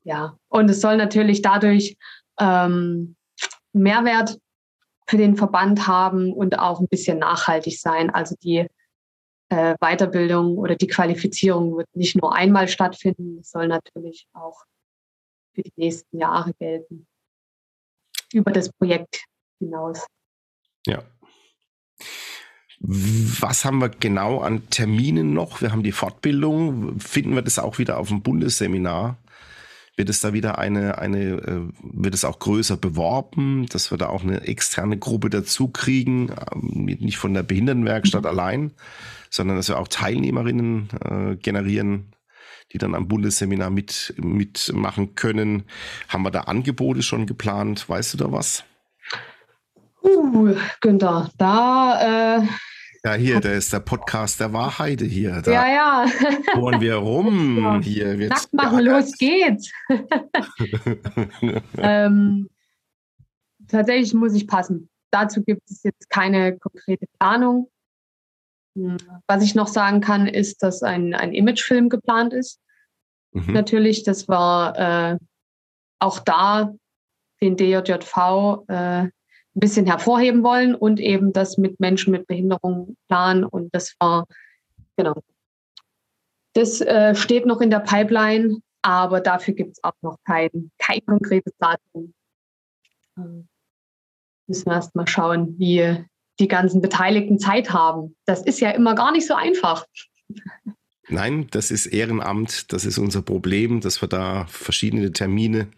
Ja, 0.08 0.38
und 0.48 0.70
es 0.70 0.80
soll 0.80 0.96
natürlich 0.96 1.42
dadurch 1.42 1.98
ähm, 2.40 3.14
Mehrwert 3.74 4.38
für 5.06 5.18
den 5.18 5.36
Verband 5.36 5.86
haben 5.86 6.32
und 6.32 6.58
auch 6.58 6.80
ein 6.80 6.88
bisschen 6.88 7.18
nachhaltig 7.18 7.78
sein. 7.78 8.08
Also 8.08 8.34
die 8.42 8.66
äh, 9.50 9.74
Weiterbildung 9.80 10.56
oder 10.56 10.76
die 10.76 10.86
Qualifizierung 10.86 11.76
wird 11.76 11.94
nicht 11.94 12.16
nur 12.16 12.34
einmal 12.34 12.68
stattfinden, 12.68 13.40
es 13.40 13.50
soll 13.50 13.68
natürlich 13.68 14.26
auch 14.32 14.64
für 15.54 15.60
die 15.60 15.74
nächsten 15.76 16.16
Jahre 16.16 16.54
gelten. 16.54 17.06
Über 18.32 18.50
das 18.50 18.72
Projekt 18.72 19.26
hinaus. 19.58 20.06
Ja. 20.86 21.02
Was 22.80 23.66
haben 23.66 23.80
wir 23.80 23.90
genau 23.90 24.40
an 24.40 24.70
Terminen 24.70 25.34
noch? 25.34 25.60
Wir 25.60 25.70
haben 25.70 25.82
die 25.82 25.92
Fortbildung. 25.92 26.98
Finden 26.98 27.34
wir 27.34 27.42
das 27.42 27.58
auch 27.58 27.76
wieder 27.76 27.98
auf 27.98 28.08
dem 28.08 28.22
Bundesseminar? 28.22 29.18
Wird 29.98 30.10
es 30.10 30.20
da 30.20 30.32
wieder 30.32 30.58
eine, 30.58 30.98
eine, 30.98 31.18
äh, 31.18 31.60
wird 31.82 32.14
es 32.14 32.24
auch 32.24 32.38
größer 32.38 32.76
beworben, 32.76 33.66
dass 33.66 33.90
wir 33.90 33.98
da 33.98 34.08
auch 34.08 34.22
eine 34.22 34.42
externe 34.42 34.96
Gruppe 34.96 35.28
dazu 35.28 35.66
kriegen, 35.66 36.30
ähm, 36.54 36.84
nicht 36.84 37.18
von 37.18 37.34
der 37.34 37.42
Behindertenwerkstatt 37.42 38.22
mhm. 38.22 38.28
allein, 38.28 38.72
sondern 39.28 39.56
dass 39.56 39.68
wir 39.68 39.76
auch 39.76 39.88
Teilnehmerinnen 39.88 40.88
äh, 41.04 41.34
generieren, 41.34 42.12
die 42.72 42.78
dann 42.78 42.94
am 42.94 43.08
Bundesseminar 43.08 43.70
mit, 43.70 44.14
mitmachen 44.18 45.16
können. 45.16 45.64
Haben 46.06 46.22
wir 46.22 46.30
da 46.30 46.42
Angebote 46.42 47.02
schon 47.02 47.26
geplant? 47.26 47.88
Weißt 47.88 48.14
du 48.14 48.18
da 48.18 48.30
was? 48.30 48.62
Uh, 50.04 50.54
Günther, 50.80 51.28
da. 51.38 52.36
Äh, 52.38 52.46
ja, 53.04 53.14
hier, 53.14 53.40
da 53.40 53.52
ist 53.52 53.72
der 53.72 53.80
Podcast 53.80 54.40
der 54.40 54.52
Wahrheit 54.52 55.00
hier. 55.00 55.40
Da 55.42 55.52
ja, 55.52 55.68
ja. 55.68 56.06
Bohren 56.54 56.80
wir 56.80 56.96
rum. 56.96 57.58
Ja. 57.58 57.80
Hier 57.80 58.28
Nackt 58.28 58.52
machen, 58.52 58.84
los 58.84 59.12
geht's. 59.18 59.72
ähm, 61.78 62.48
tatsächlich 63.68 64.14
muss 64.14 64.34
ich 64.34 64.46
passen. 64.46 64.88
Dazu 65.10 65.42
gibt 65.42 65.62
es 65.70 65.82
jetzt 65.82 66.10
keine 66.10 66.58
konkrete 66.58 67.06
Planung. 67.18 67.70
Hm, 68.76 68.96
was 69.26 69.42
ich 69.42 69.54
noch 69.54 69.68
sagen 69.68 70.00
kann, 70.00 70.26
ist, 70.26 70.62
dass 70.62 70.82
ein, 70.82 71.14
ein 71.14 71.32
Imagefilm 71.32 71.88
geplant 71.88 72.32
ist. 72.32 72.60
Mhm. 73.32 73.52
Natürlich, 73.52 74.02
das 74.02 74.28
war 74.28 74.78
äh, 75.12 75.18
auch 75.98 76.18
da 76.20 76.72
den 77.40 77.56
DJJV 77.56 78.64
äh, 78.68 79.08
ein 79.56 79.60
bisschen 79.60 79.86
hervorheben 79.86 80.42
wollen 80.42 80.74
und 80.74 81.00
eben 81.00 81.32
das 81.32 81.58
mit 81.58 81.80
Menschen 81.80 82.12
mit 82.12 82.26
Behinderung 82.26 82.96
planen. 83.08 83.44
Und 83.44 83.74
das 83.74 83.94
war, 83.98 84.26
genau. 84.96 85.22
Das 86.54 86.80
äh, 86.80 87.14
steht 87.14 87.46
noch 87.46 87.60
in 87.60 87.70
der 87.70 87.80
Pipeline, 87.80 88.58
aber 88.82 89.20
dafür 89.20 89.54
gibt 89.54 89.72
es 89.72 89.84
auch 89.84 89.96
noch 90.02 90.16
kein, 90.24 90.70
kein 90.78 91.04
konkretes 91.06 91.52
Datum. 91.58 92.14
Ähm, 93.16 93.48
müssen 94.46 94.66
wir 94.66 94.74
erst 94.74 94.94
mal 94.94 95.06
schauen, 95.06 95.58
wie 95.58 96.04
die 96.40 96.48
ganzen 96.48 96.80
Beteiligten 96.80 97.38
Zeit 97.38 97.72
haben. 97.72 98.16
Das 98.24 98.42
ist 98.42 98.60
ja 98.60 98.70
immer 98.70 98.94
gar 98.94 99.12
nicht 99.12 99.26
so 99.26 99.34
einfach. 99.34 99.86
Nein, 101.08 101.48
das 101.50 101.70
ist 101.70 101.86
Ehrenamt, 101.86 102.72
das 102.72 102.84
ist 102.84 102.98
unser 102.98 103.22
Problem, 103.22 103.80
dass 103.80 104.02
wir 104.02 104.08
da 104.08 104.46
verschiedene 104.46 105.10
Termine 105.12 105.68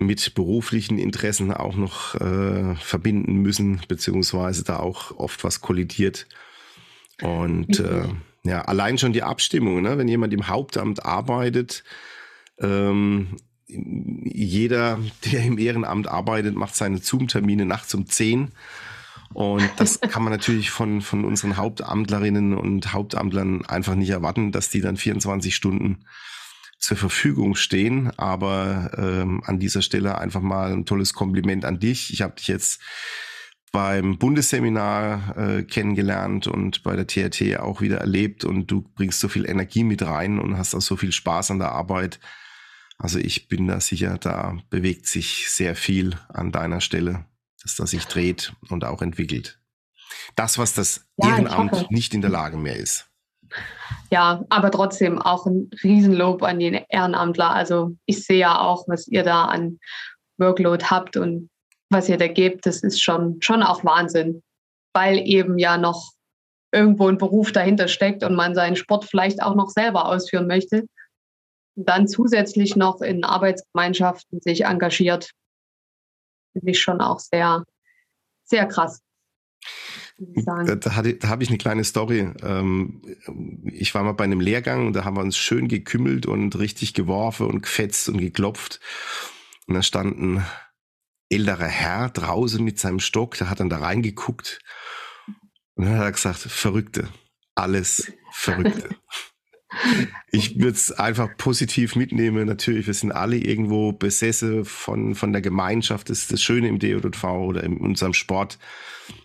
mit 0.00 0.34
beruflichen 0.34 0.98
Interessen 0.98 1.52
auch 1.52 1.76
noch 1.76 2.14
äh, 2.14 2.74
verbinden 2.76 3.36
müssen, 3.36 3.80
beziehungsweise 3.86 4.64
da 4.64 4.78
auch 4.78 5.16
oft 5.18 5.44
was 5.44 5.60
kollidiert. 5.60 6.26
Und 7.22 7.78
äh, 7.80 8.08
ja, 8.42 8.62
allein 8.62 8.96
schon 8.96 9.12
die 9.12 9.22
Abstimmung, 9.22 9.82
ne? 9.82 9.98
wenn 9.98 10.08
jemand 10.08 10.32
im 10.32 10.48
Hauptamt 10.48 11.04
arbeitet, 11.04 11.84
ähm, 12.58 13.36
jeder, 13.66 14.98
der 15.26 15.44
im 15.44 15.58
Ehrenamt 15.58 16.08
arbeitet, 16.08 16.56
macht 16.56 16.74
seine 16.74 16.98
Zoom-Termine 16.98 17.66
nachts 17.66 17.94
um 17.94 18.06
10. 18.06 18.52
Und 19.34 19.70
das 19.76 20.00
kann 20.00 20.22
man 20.24 20.32
natürlich 20.32 20.70
von, 20.70 21.02
von 21.02 21.24
unseren 21.24 21.58
Hauptamtlerinnen 21.58 22.54
und 22.54 22.92
Hauptamtlern 22.92 23.66
einfach 23.66 23.94
nicht 23.94 24.10
erwarten, 24.10 24.50
dass 24.50 24.70
die 24.70 24.80
dann 24.80 24.96
24 24.96 25.54
Stunden 25.54 26.04
zur 26.80 26.96
Verfügung 26.96 27.54
stehen. 27.54 28.10
Aber 28.18 28.90
ähm, 28.96 29.42
an 29.44 29.60
dieser 29.60 29.82
Stelle 29.82 30.18
einfach 30.18 30.40
mal 30.40 30.72
ein 30.72 30.86
tolles 30.86 31.12
Kompliment 31.14 31.64
an 31.64 31.78
dich. 31.78 32.12
Ich 32.12 32.22
habe 32.22 32.34
dich 32.34 32.48
jetzt 32.48 32.80
beim 33.70 34.18
Bundesseminar 34.18 35.36
äh, 35.36 35.62
kennengelernt 35.62 36.48
und 36.48 36.82
bei 36.82 36.96
der 36.96 37.06
TRT 37.06 37.60
auch 37.60 37.80
wieder 37.80 37.98
erlebt 37.98 38.44
und 38.44 38.66
du 38.66 38.82
bringst 38.82 39.20
so 39.20 39.28
viel 39.28 39.48
Energie 39.48 39.84
mit 39.84 40.02
rein 40.02 40.40
und 40.40 40.58
hast 40.58 40.74
auch 40.74 40.80
so 40.80 40.96
viel 40.96 41.12
Spaß 41.12 41.52
an 41.52 41.60
der 41.60 41.70
Arbeit. 41.70 42.18
Also 42.98 43.18
ich 43.18 43.48
bin 43.48 43.68
da 43.68 43.80
sicher, 43.80 44.18
da 44.18 44.58
bewegt 44.70 45.06
sich 45.06 45.50
sehr 45.50 45.76
viel 45.76 46.18
an 46.28 46.50
deiner 46.50 46.80
Stelle, 46.80 47.26
dass 47.62 47.76
das 47.76 47.90
sich 47.90 48.06
dreht 48.06 48.54
und 48.68 48.84
auch 48.84 49.02
entwickelt. 49.02 49.60
Das, 50.34 50.58
was 50.58 50.74
das 50.74 51.08
ja, 51.16 51.28
Ehrenamt 51.28 51.90
nicht 51.90 52.12
in 52.12 52.22
der 52.22 52.30
Lage 52.30 52.56
mehr 52.56 52.76
ist 52.76 53.09
ja, 54.10 54.44
aber 54.48 54.70
trotzdem 54.70 55.20
auch 55.20 55.46
ein 55.46 55.70
Riesenlob 55.82 56.42
an 56.42 56.58
die 56.58 56.84
Ehrenamtler. 56.88 57.50
Also 57.50 57.96
ich 58.06 58.24
sehe 58.24 58.38
ja 58.38 58.60
auch, 58.60 58.88
was 58.88 59.06
ihr 59.08 59.22
da 59.22 59.44
an 59.44 59.78
Workload 60.38 60.84
habt 60.86 61.16
und 61.16 61.50
was 61.90 62.08
ihr 62.08 62.16
da 62.16 62.28
gebt, 62.28 62.66
das 62.66 62.82
ist 62.82 63.02
schon, 63.02 63.40
schon 63.40 63.62
auch 63.62 63.84
Wahnsinn, 63.84 64.42
weil 64.92 65.18
eben 65.18 65.58
ja 65.58 65.76
noch 65.76 66.12
irgendwo 66.72 67.08
ein 67.08 67.18
Beruf 67.18 67.52
dahinter 67.52 67.88
steckt 67.88 68.22
und 68.22 68.34
man 68.34 68.54
seinen 68.54 68.76
Sport 68.76 69.04
vielleicht 69.04 69.42
auch 69.42 69.54
noch 69.54 69.70
selber 69.70 70.06
ausführen 70.06 70.46
möchte. 70.46 70.86
Dann 71.76 72.08
zusätzlich 72.08 72.76
noch 72.76 73.00
in 73.00 73.24
Arbeitsgemeinschaften 73.24 74.40
sich 74.40 74.64
engagiert, 74.64 75.30
finde 76.52 76.70
ich 76.70 76.80
schon 76.80 77.00
auch 77.00 77.18
sehr, 77.18 77.64
sehr 78.44 78.66
krass. 78.66 79.00
Da, 80.44 80.64
da, 80.64 80.76
da 80.76 81.28
habe 81.28 81.42
ich 81.42 81.48
eine 81.48 81.58
kleine 81.58 81.84
Story. 81.84 82.28
Ähm, 82.42 83.00
ich 83.64 83.94
war 83.94 84.02
mal 84.02 84.12
bei 84.12 84.24
einem 84.24 84.40
Lehrgang 84.40 84.88
und 84.88 84.92
da 84.92 85.04
haben 85.04 85.16
wir 85.16 85.22
uns 85.22 85.38
schön 85.38 85.66
gekümmelt 85.66 86.26
und 86.26 86.58
richtig 86.58 86.92
geworfen 86.92 87.46
und 87.46 87.62
gefetzt 87.62 88.08
und 88.10 88.18
geklopft. 88.18 88.80
Und 89.66 89.74
da 89.74 89.82
stand 89.82 90.20
ein 90.20 90.44
älterer 91.30 91.66
Herr 91.66 92.10
draußen 92.10 92.62
mit 92.62 92.78
seinem 92.78 93.00
Stock, 93.00 93.38
der 93.38 93.48
hat 93.48 93.60
dann 93.60 93.70
da 93.70 93.78
reingeguckt 93.78 94.60
und 95.74 95.86
dann 95.86 95.96
hat 95.96 96.04
er 96.04 96.12
gesagt, 96.12 96.38
Verrückte, 96.40 97.08
alles 97.54 98.12
Verrückte. 98.32 98.90
Ich 100.32 100.56
würde 100.58 100.72
es 100.72 100.90
einfach 100.90 101.28
positiv 101.36 101.94
mitnehmen. 101.94 102.44
Natürlich, 102.44 102.88
wir 102.88 102.94
sind 102.94 103.12
alle 103.12 103.36
irgendwo 103.36 103.92
besessen 103.92 104.64
von, 104.64 105.14
von 105.14 105.32
der 105.32 105.42
Gemeinschaft. 105.42 106.10
Das 106.10 106.18
ist 106.18 106.32
das 106.32 106.42
Schöne 106.42 106.66
im 106.66 106.80
DOV 106.80 107.22
oder 107.24 107.62
in 107.62 107.76
unserem 107.76 108.12
Sport 108.12 108.58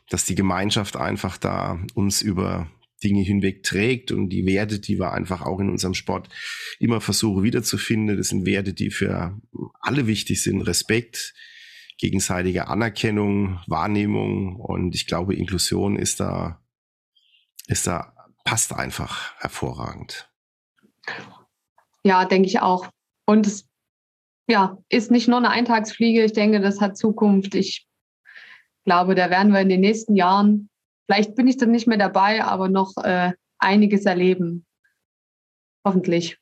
dass 0.09 0.25
die 0.25 0.35
Gemeinschaft 0.35 0.95
einfach 0.95 1.37
da 1.37 1.79
uns 1.93 2.21
über 2.21 2.69
Dinge 3.03 3.21
hinweg 3.21 3.63
trägt 3.63 4.11
und 4.11 4.29
die 4.29 4.45
Werte, 4.45 4.79
die 4.79 4.97
wir 4.97 5.11
einfach 5.11 5.41
auch 5.41 5.59
in 5.59 5.69
unserem 5.69 5.93
Sport 5.93 6.29
immer 6.79 7.01
versuchen 7.01 7.43
wiederzufinden, 7.43 8.17
das 8.17 8.29
sind 8.29 8.45
Werte, 8.45 8.73
die 8.73 8.89
für 8.89 9.39
alle 9.79 10.07
wichtig 10.07 10.41
sind. 10.41 10.61
Respekt, 10.61 11.33
gegenseitige 11.97 12.67
Anerkennung, 12.67 13.59
Wahrnehmung 13.67 14.55
und 14.55 14.95
ich 14.95 15.07
glaube, 15.07 15.35
Inklusion 15.35 15.97
ist 15.97 16.19
da, 16.19 16.63
ist 17.67 17.87
da, 17.87 18.13
passt 18.43 18.73
einfach 18.73 19.35
hervorragend. 19.39 20.29
Ja, 22.03 22.25
denke 22.25 22.47
ich 22.47 22.59
auch. 22.59 22.89
Und 23.25 23.47
es 23.47 23.67
ja, 24.47 24.77
ist 24.89 25.11
nicht 25.11 25.27
nur 25.27 25.37
eine 25.37 25.49
Eintagsfliege. 25.49 26.23
Ich 26.23 26.33
denke, 26.33 26.59
das 26.59 26.79
hat 26.79 26.97
Zukunft. 26.97 27.55
Ich 27.55 27.87
glaube, 28.85 29.15
da 29.15 29.29
werden 29.29 29.51
wir 29.51 29.59
in 29.59 29.69
den 29.69 29.81
nächsten 29.81 30.15
Jahren, 30.15 30.69
vielleicht 31.07 31.35
bin 31.35 31.47
ich 31.47 31.57
dann 31.57 31.71
nicht 31.71 31.87
mehr 31.87 31.97
dabei, 31.97 32.43
aber 32.43 32.69
noch 32.69 32.95
äh, 33.03 33.33
einiges 33.59 34.05
erleben. 34.05 34.65
Hoffentlich. 35.85 36.37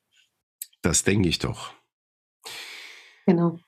Das 0.82 1.02
denke 1.02 1.28
ich 1.28 1.38
doch. 1.38 1.72
Genau. 3.26 3.58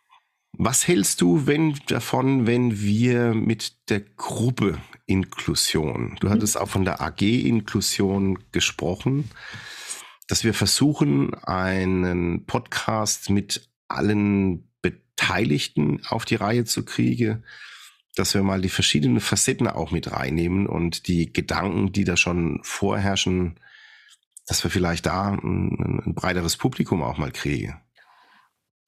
Was 0.59 0.89
hältst 0.89 1.21
du 1.21 1.47
wenn, 1.47 1.79
davon, 1.87 2.47
wenn 2.47 2.81
wir 2.81 3.35
mit 3.35 3.91
der 3.91 4.01
Gruppe 4.01 4.79
Inklusion, 5.05 6.17
du 6.21 6.31
hattest 6.31 6.59
auch 6.59 6.69
von 6.69 6.85
der 6.85 7.01
AG 7.01 7.21
Inklusion 7.21 8.39
gesprochen, 8.53 9.31
dass 10.29 10.45
wir 10.45 10.55
versuchen, 10.55 11.35
einen 11.35 12.47
Podcast 12.47 13.31
mit 13.31 13.69
allen 13.89 14.69
Beteiligten 14.83 16.03
auf 16.09 16.25
die 16.25 16.35
Reihe 16.35 16.65
zu 16.65 16.85
kriegen, 16.85 17.45
dass 18.17 18.35
wir 18.35 18.43
mal 18.43 18.61
die 18.61 18.71
verschiedenen 18.71 19.21
Facetten 19.21 19.69
auch 19.69 19.91
mit 19.91 20.11
reinnehmen 20.11 20.67
und 20.67 21.07
die 21.07 21.33
Gedanken, 21.33 21.93
die 21.93 22.05
da 22.05 22.17
schon 22.17 22.61
vorherrschen, 22.63 23.61
dass 24.47 24.65
wir 24.65 24.71
vielleicht 24.71 25.07
da 25.07 25.33
ein, 25.33 26.03
ein 26.07 26.15
breiteres 26.15 26.57
Publikum 26.57 27.03
auch 27.03 27.19
mal 27.19 27.31
kriegen. 27.31 27.81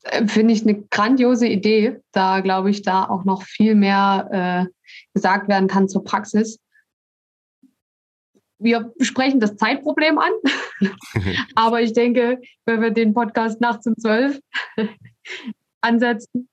Äh, 0.05 0.27
finde 0.27 0.55
ich 0.55 0.63
eine 0.63 0.83
grandiose 0.83 1.47
Idee, 1.47 2.01
da 2.13 2.41
glaube 2.41 2.71
ich, 2.71 2.83
da 2.83 3.05
auch 3.05 3.25
noch 3.25 3.43
viel 3.43 3.75
mehr 3.75 4.69
äh, 4.71 4.93
gesagt 5.13 5.49
werden 5.49 5.69
kann 5.69 5.89
zur 5.89 6.05
Praxis. 6.05 6.59
Wir 8.61 8.93
sprechen 9.01 9.41
das 9.41 9.57
Zeitproblem 9.57 10.19
an, 10.19 10.33
aber 11.55 11.83
ich 11.83 11.93
denke, 11.93 12.41
wenn 12.65 12.81
wir 12.81 12.91
den 12.91 13.15
Podcast 13.15 13.61
nachts 13.61 13.87
um 13.87 13.97
zwölf 13.97 14.41
ansetzen, 15.81 16.49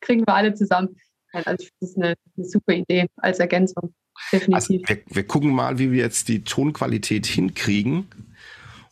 kriegen 0.00 0.26
wir 0.26 0.34
alle 0.34 0.54
zusammen. 0.54 0.96
Also 1.32 1.64
ich 1.64 1.70
finde 1.78 1.80
das 1.80 1.96
eine, 1.96 2.14
eine 2.36 2.46
super 2.46 2.72
Idee 2.74 3.06
als 3.16 3.38
Ergänzung. 3.38 3.94
Definitiv. 4.32 4.54
Also 4.54 4.74
wir, 4.74 5.02
wir 5.06 5.26
gucken 5.26 5.50
mal, 5.54 5.78
wie 5.78 5.92
wir 5.92 6.02
jetzt 6.02 6.28
die 6.28 6.44
Tonqualität 6.44 7.26
hinkriegen. 7.26 8.06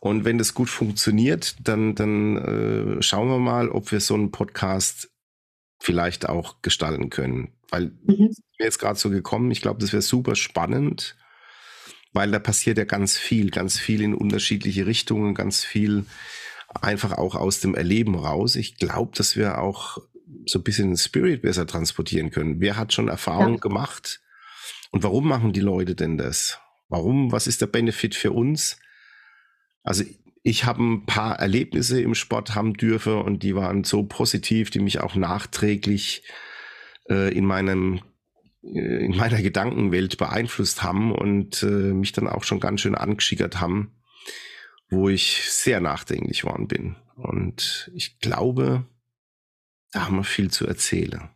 Und 0.00 0.24
wenn 0.24 0.38
das 0.38 0.54
gut 0.54 0.70
funktioniert, 0.70 1.56
dann, 1.62 1.94
dann 1.94 2.36
äh, 2.98 3.02
schauen 3.02 3.28
wir 3.28 3.38
mal, 3.38 3.68
ob 3.68 3.92
wir 3.92 4.00
so 4.00 4.14
einen 4.14 4.30
Podcast 4.30 5.10
vielleicht 5.78 6.28
auch 6.28 6.62
gestalten 6.62 7.10
können. 7.10 7.52
Weil 7.68 7.92
mhm. 8.04 8.30
mir 8.58 8.64
jetzt 8.64 8.78
gerade 8.78 8.98
so 8.98 9.10
gekommen, 9.10 9.50
ich 9.50 9.60
glaube, 9.60 9.80
das 9.80 9.92
wäre 9.92 10.02
super 10.02 10.36
spannend, 10.36 11.16
weil 12.12 12.30
da 12.30 12.38
passiert 12.38 12.78
ja 12.78 12.84
ganz 12.84 13.16
viel, 13.16 13.50
ganz 13.50 13.78
viel 13.78 14.00
in 14.00 14.14
unterschiedliche 14.14 14.86
Richtungen, 14.86 15.34
ganz 15.34 15.64
viel 15.64 16.06
einfach 16.80 17.18
auch 17.18 17.34
aus 17.34 17.60
dem 17.60 17.74
Erleben 17.74 18.14
raus. 18.14 18.56
Ich 18.56 18.76
glaube, 18.76 19.12
dass 19.16 19.36
wir 19.36 19.58
auch 19.58 19.98
so 20.46 20.58
ein 20.58 20.62
bisschen 20.62 20.88
den 20.88 20.96
Spirit 20.96 21.42
besser 21.42 21.66
transportieren 21.66 22.30
können. 22.30 22.60
Wer 22.60 22.76
hat 22.76 22.92
schon 22.92 23.08
Erfahrung 23.08 23.54
ja. 23.54 23.60
gemacht? 23.60 24.20
Und 24.90 25.02
warum 25.02 25.28
machen 25.28 25.52
die 25.52 25.60
Leute 25.60 25.94
denn 25.94 26.18
das? 26.18 26.58
Warum? 26.88 27.32
Was 27.32 27.46
ist 27.46 27.60
der 27.60 27.66
Benefit 27.66 28.14
für 28.14 28.32
uns? 28.32 28.78
Also 29.82 30.04
ich 30.42 30.64
habe 30.64 30.82
ein 30.82 31.06
paar 31.06 31.38
Erlebnisse 31.38 32.00
im 32.00 32.14
Sport 32.14 32.54
haben 32.54 32.74
dürfen 32.74 33.14
und 33.14 33.42
die 33.42 33.54
waren 33.54 33.84
so 33.84 34.02
positiv, 34.04 34.70
die 34.70 34.80
mich 34.80 35.00
auch 35.00 35.14
nachträglich 35.14 36.24
äh, 37.08 37.32
in 37.32 37.44
meinem 37.44 38.00
äh, 38.62 39.04
in 39.04 39.16
meiner 39.16 39.42
Gedankenwelt 39.42 40.18
beeinflusst 40.18 40.82
haben 40.82 41.12
und 41.12 41.62
äh, 41.62 41.66
mich 41.66 42.12
dann 42.12 42.28
auch 42.28 42.44
schon 42.44 42.60
ganz 42.60 42.80
schön 42.80 42.94
angeschickert 42.94 43.60
haben, 43.60 43.92
wo 44.88 45.08
ich 45.08 45.42
sehr 45.50 45.80
nachdenklich 45.80 46.44
worden 46.44 46.68
bin. 46.68 46.96
Und 47.16 47.90
ich 47.94 48.18
glaube, 48.18 48.86
da 49.92 50.06
haben 50.06 50.16
wir 50.16 50.24
viel 50.24 50.50
zu 50.50 50.66
erzählen. 50.66 51.30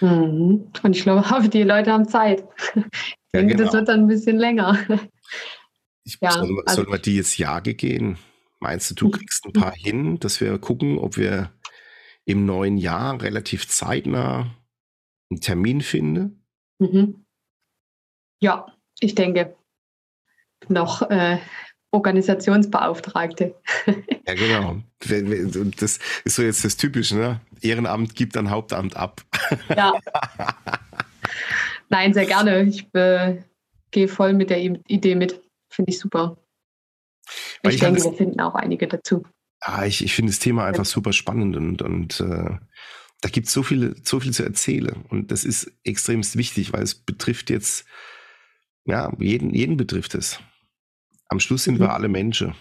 Mhm. 0.00 0.70
Und 0.82 0.96
ich 0.96 1.02
glaube, 1.02 1.48
die 1.48 1.62
Leute 1.62 1.92
haben 1.92 2.08
Zeit. 2.08 2.44
Ich 2.74 2.82
ja, 3.34 3.40
denke, 3.40 3.54
genau. 3.54 3.64
das 3.64 3.74
wird 3.74 3.88
dann 3.88 4.00
ein 4.00 4.06
bisschen 4.08 4.38
länger. 4.38 4.78
Ich, 6.04 6.18
ja, 6.20 6.32
sollen, 6.32 6.56
wir, 6.56 6.62
also, 6.66 6.82
sollen 6.82 6.92
wir 6.92 6.98
die 6.98 7.16
jetzt 7.16 7.38
Jage 7.38 7.74
gehen? 7.74 8.18
Meinst 8.58 8.90
du, 8.90 8.94
du 8.94 9.06
mhm. 9.06 9.12
kriegst 9.12 9.46
ein 9.46 9.52
paar 9.52 9.72
hin, 9.72 10.18
dass 10.18 10.40
wir 10.40 10.58
gucken, 10.58 10.98
ob 10.98 11.16
wir 11.16 11.52
im 12.24 12.44
neuen 12.46 12.76
Jahr 12.76 13.20
relativ 13.22 13.68
zeitnah 13.68 14.54
einen 15.30 15.40
Termin 15.40 15.80
finden? 15.80 16.44
Mhm. 16.78 17.24
Ja, 18.40 18.74
ich 18.98 19.14
denke. 19.14 19.56
Noch 20.68 21.02
äh, 21.10 21.38
Organisationsbeauftragte. 21.92 23.54
ja, 24.26 24.34
genau. 24.34 24.76
Das 25.78 25.98
ist 26.24 26.36
so 26.36 26.42
jetzt 26.42 26.64
das 26.64 26.76
Typische, 26.76 27.16
ne? 27.16 27.40
Ehrenamt 27.60 28.14
gibt 28.14 28.36
dann 28.36 28.50
Hauptamt 28.50 28.96
ab. 28.96 29.22
ja. 29.76 29.92
Nein, 31.88 32.14
sehr 32.14 32.26
gerne. 32.26 32.62
Ich 32.62 32.86
äh, 32.94 33.42
gehe 33.90 34.08
voll 34.08 34.32
mit 34.32 34.50
der 34.50 34.60
Idee 34.60 35.14
mit. 35.16 35.40
Finde 35.68 35.90
ich 35.90 35.98
super. 35.98 36.36
Weil 37.62 37.70
ich, 37.70 37.74
ich 37.76 37.80
denke, 37.80 38.02
wir 38.02 38.12
finden 38.12 38.40
auch 38.40 38.54
einige 38.54 38.86
dazu. 38.86 39.24
Ah, 39.60 39.84
ich, 39.84 40.02
ich 40.04 40.14
finde 40.14 40.32
das 40.32 40.38
Thema 40.38 40.64
einfach 40.64 40.86
super 40.86 41.12
spannend 41.12 41.56
und, 41.56 41.82
und 41.82 42.20
äh, 42.20 42.56
da 43.20 43.28
gibt 43.28 43.48
es 43.48 43.52
so 43.52 43.62
viel, 43.62 43.94
so 44.02 44.20
viel 44.20 44.32
zu 44.32 44.42
erzählen. 44.42 45.04
Und 45.08 45.30
das 45.30 45.44
ist 45.44 45.70
extremst 45.84 46.36
wichtig, 46.36 46.72
weil 46.72 46.82
es 46.82 46.94
betrifft 46.94 47.50
jetzt, 47.50 47.84
ja, 48.86 49.12
jeden, 49.18 49.54
jeden 49.54 49.76
betrifft 49.76 50.14
es. 50.14 50.40
Am 51.30 51.40
Schluss 51.40 51.64
sind 51.64 51.76
mhm. 51.78 51.84
wir 51.84 51.94
alle 51.94 52.08
Menschen. 52.08 52.54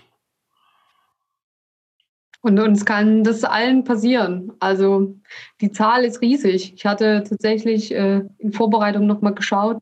Und 2.41 2.57
uns 2.57 2.85
kann 2.85 3.25
das 3.25 3.43
allen 3.43 3.83
passieren. 3.83 4.53
Also 4.61 5.15
die 5.59 5.71
Zahl 5.71 6.05
ist 6.05 6.21
riesig. 6.21 6.73
Ich 6.73 6.85
hatte 6.85 7.25
tatsächlich 7.27 7.93
äh, 7.93 8.21
in 8.37 8.53
Vorbereitung 8.53 9.07
nochmal 9.07 9.33
geschaut, 9.33 9.81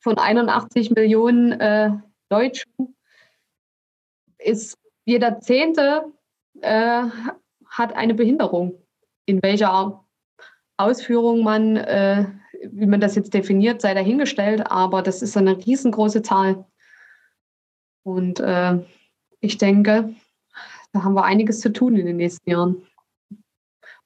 von 0.00 0.18
81 0.18 0.90
Millionen 0.90 1.52
äh, 1.52 1.90
Deutschen 2.28 2.96
ist 4.38 4.76
jeder 5.04 5.38
Zehnte 5.40 6.06
äh, 6.60 7.04
hat 7.68 7.94
eine 7.94 8.14
Behinderung. 8.14 8.74
In 9.26 9.40
welcher 9.42 10.04
Ausführung 10.76 11.44
man, 11.44 11.76
äh, 11.76 12.26
wie 12.72 12.86
man 12.86 13.00
das 13.00 13.14
jetzt 13.14 13.32
definiert, 13.32 13.80
sei 13.80 13.94
dahingestellt, 13.94 14.68
aber 14.68 15.02
das 15.02 15.22
ist 15.22 15.36
eine 15.36 15.56
riesengroße 15.56 16.22
Zahl. 16.22 16.64
Und 18.02 18.40
äh, 18.40 18.78
ich 19.40 19.58
denke, 19.58 20.14
da 20.92 21.02
haben 21.04 21.14
wir 21.14 21.24
einiges 21.24 21.60
zu 21.60 21.72
tun 21.72 21.96
in 21.96 22.06
den 22.06 22.16
nächsten 22.16 22.48
Jahren. 22.50 22.86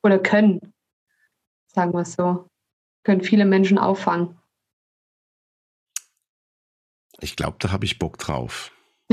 Oder 0.02 0.18
können, 0.18 0.72
sagen 1.66 1.92
wir 1.92 2.00
es 2.00 2.12
so, 2.14 2.48
können 3.02 3.22
viele 3.22 3.44
Menschen 3.44 3.78
auffangen. 3.78 4.38
Ich 7.20 7.36
glaube, 7.36 7.56
da 7.58 7.72
habe 7.72 7.84
ich 7.84 7.98
Bock 7.98 8.18
drauf. 8.18 8.72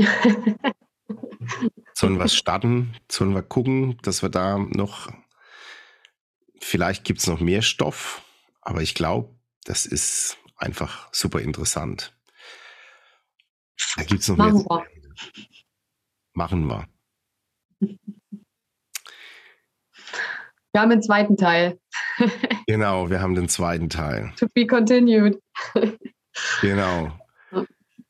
Sollen 1.94 2.18
wir 2.18 2.28
starten? 2.28 2.94
Sollen 3.10 3.34
wir 3.34 3.42
gucken, 3.42 3.98
dass 4.02 4.22
wir 4.22 4.28
da 4.28 4.58
noch, 4.58 5.08
vielleicht 6.60 7.04
gibt 7.04 7.20
es 7.20 7.26
noch 7.26 7.40
mehr 7.40 7.62
Stoff, 7.62 8.22
aber 8.60 8.82
ich 8.82 8.94
glaube, 8.94 9.34
das 9.64 9.86
ist 9.86 10.38
einfach 10.56 11.08
super 11.12 11.40
interessant. 11.40 12.13
Da 13.96 14.02
gibt 14.02 14.22
es 14.22 14.28
noch 14.28 14.36
Machen 14.36 14.56
mehr. 14.56 14.64
Wir. 14.64 14.86
Machen 16.34 16.66
wir. 16.66 16.88
Wir 20.72 20.80
haben 20.80 20.90
den 20.90 21.02
zweiten 21.02 21.36
Teil. 21.36 21.78
genau, 22.66 23.10
wir 23.10 23.20
haben 23.20 23.34
den 23.34 23.48
zweiten 23.48 23.88
Teil. 23.88 24.32
To 24.36 24.46
be 24.52 24.66
continued. 24.66 25.40
genau 26.60 27.16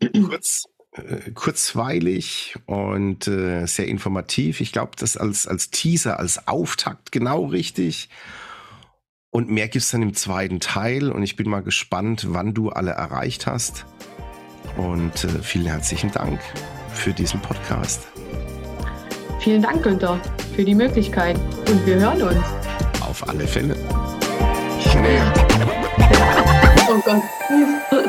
kurz, 0.29 0.65
äh, 0.93 1.31
kurzweilig 1.33 2.57
und 2.67 3.29
äh, 3.29 3.67
sehr 3.67 3.87
informativ. 3.87 4.61
Ich 4.61 4.73
glaube, 4.73 4.93
das 4.99 5.17
als, 5.17 5.47
als 5.47 5.71
Teaser, 5.71 6.19
als 6.19 6.49
Auftakt 6.49 7.13
genau 7.13 7.47
richtig. 7.47 8.09
Und 9.31 9.51
mehr 9.51 9.69
gibt 9.69 9.85
es 9.85 9.91
dann 9.91 10.03
im 10.03 10.15
zweiten 10.15 10.61
Teil. 10.61 11.11
Und 11.11 11.23
ich 11.23 11.37
bin 11.37 11.49
mal 11.49 11.63
gespannt, 11.63 12.27
wann 12.31 12.55
du 12.55 12.71
alle 12.71 12.93
erreicht 12.93 13.47
hast. 13.47 13.85
Und 14.77 15.25
äh, 15.25 15.29
vielen 15.43 15.67
herzlichen 15.67 16.11
Dank 16.11 16.41
für 16.93 17.13
diesen 17.13 17.41
Podcast. 17.41 18.07
Vielen 19.41 19.63
Dank, 19.63 19.83
Günther, 19.83 20.19
für 20.57 20.65
die 20.65 20.75
Möglichkeit. 20.75 21.37
Und 21.69 21.87
wir 21.87 21.97
hören 21.97 22.23
uns. 22.23 22.45
Auf 23.01 23.29
alle 23.29 23.47
Fälle. 23.47 23.77
Ja. 24.95 25.35
Oh 26.89 27.01
Gott. 27.05 28.04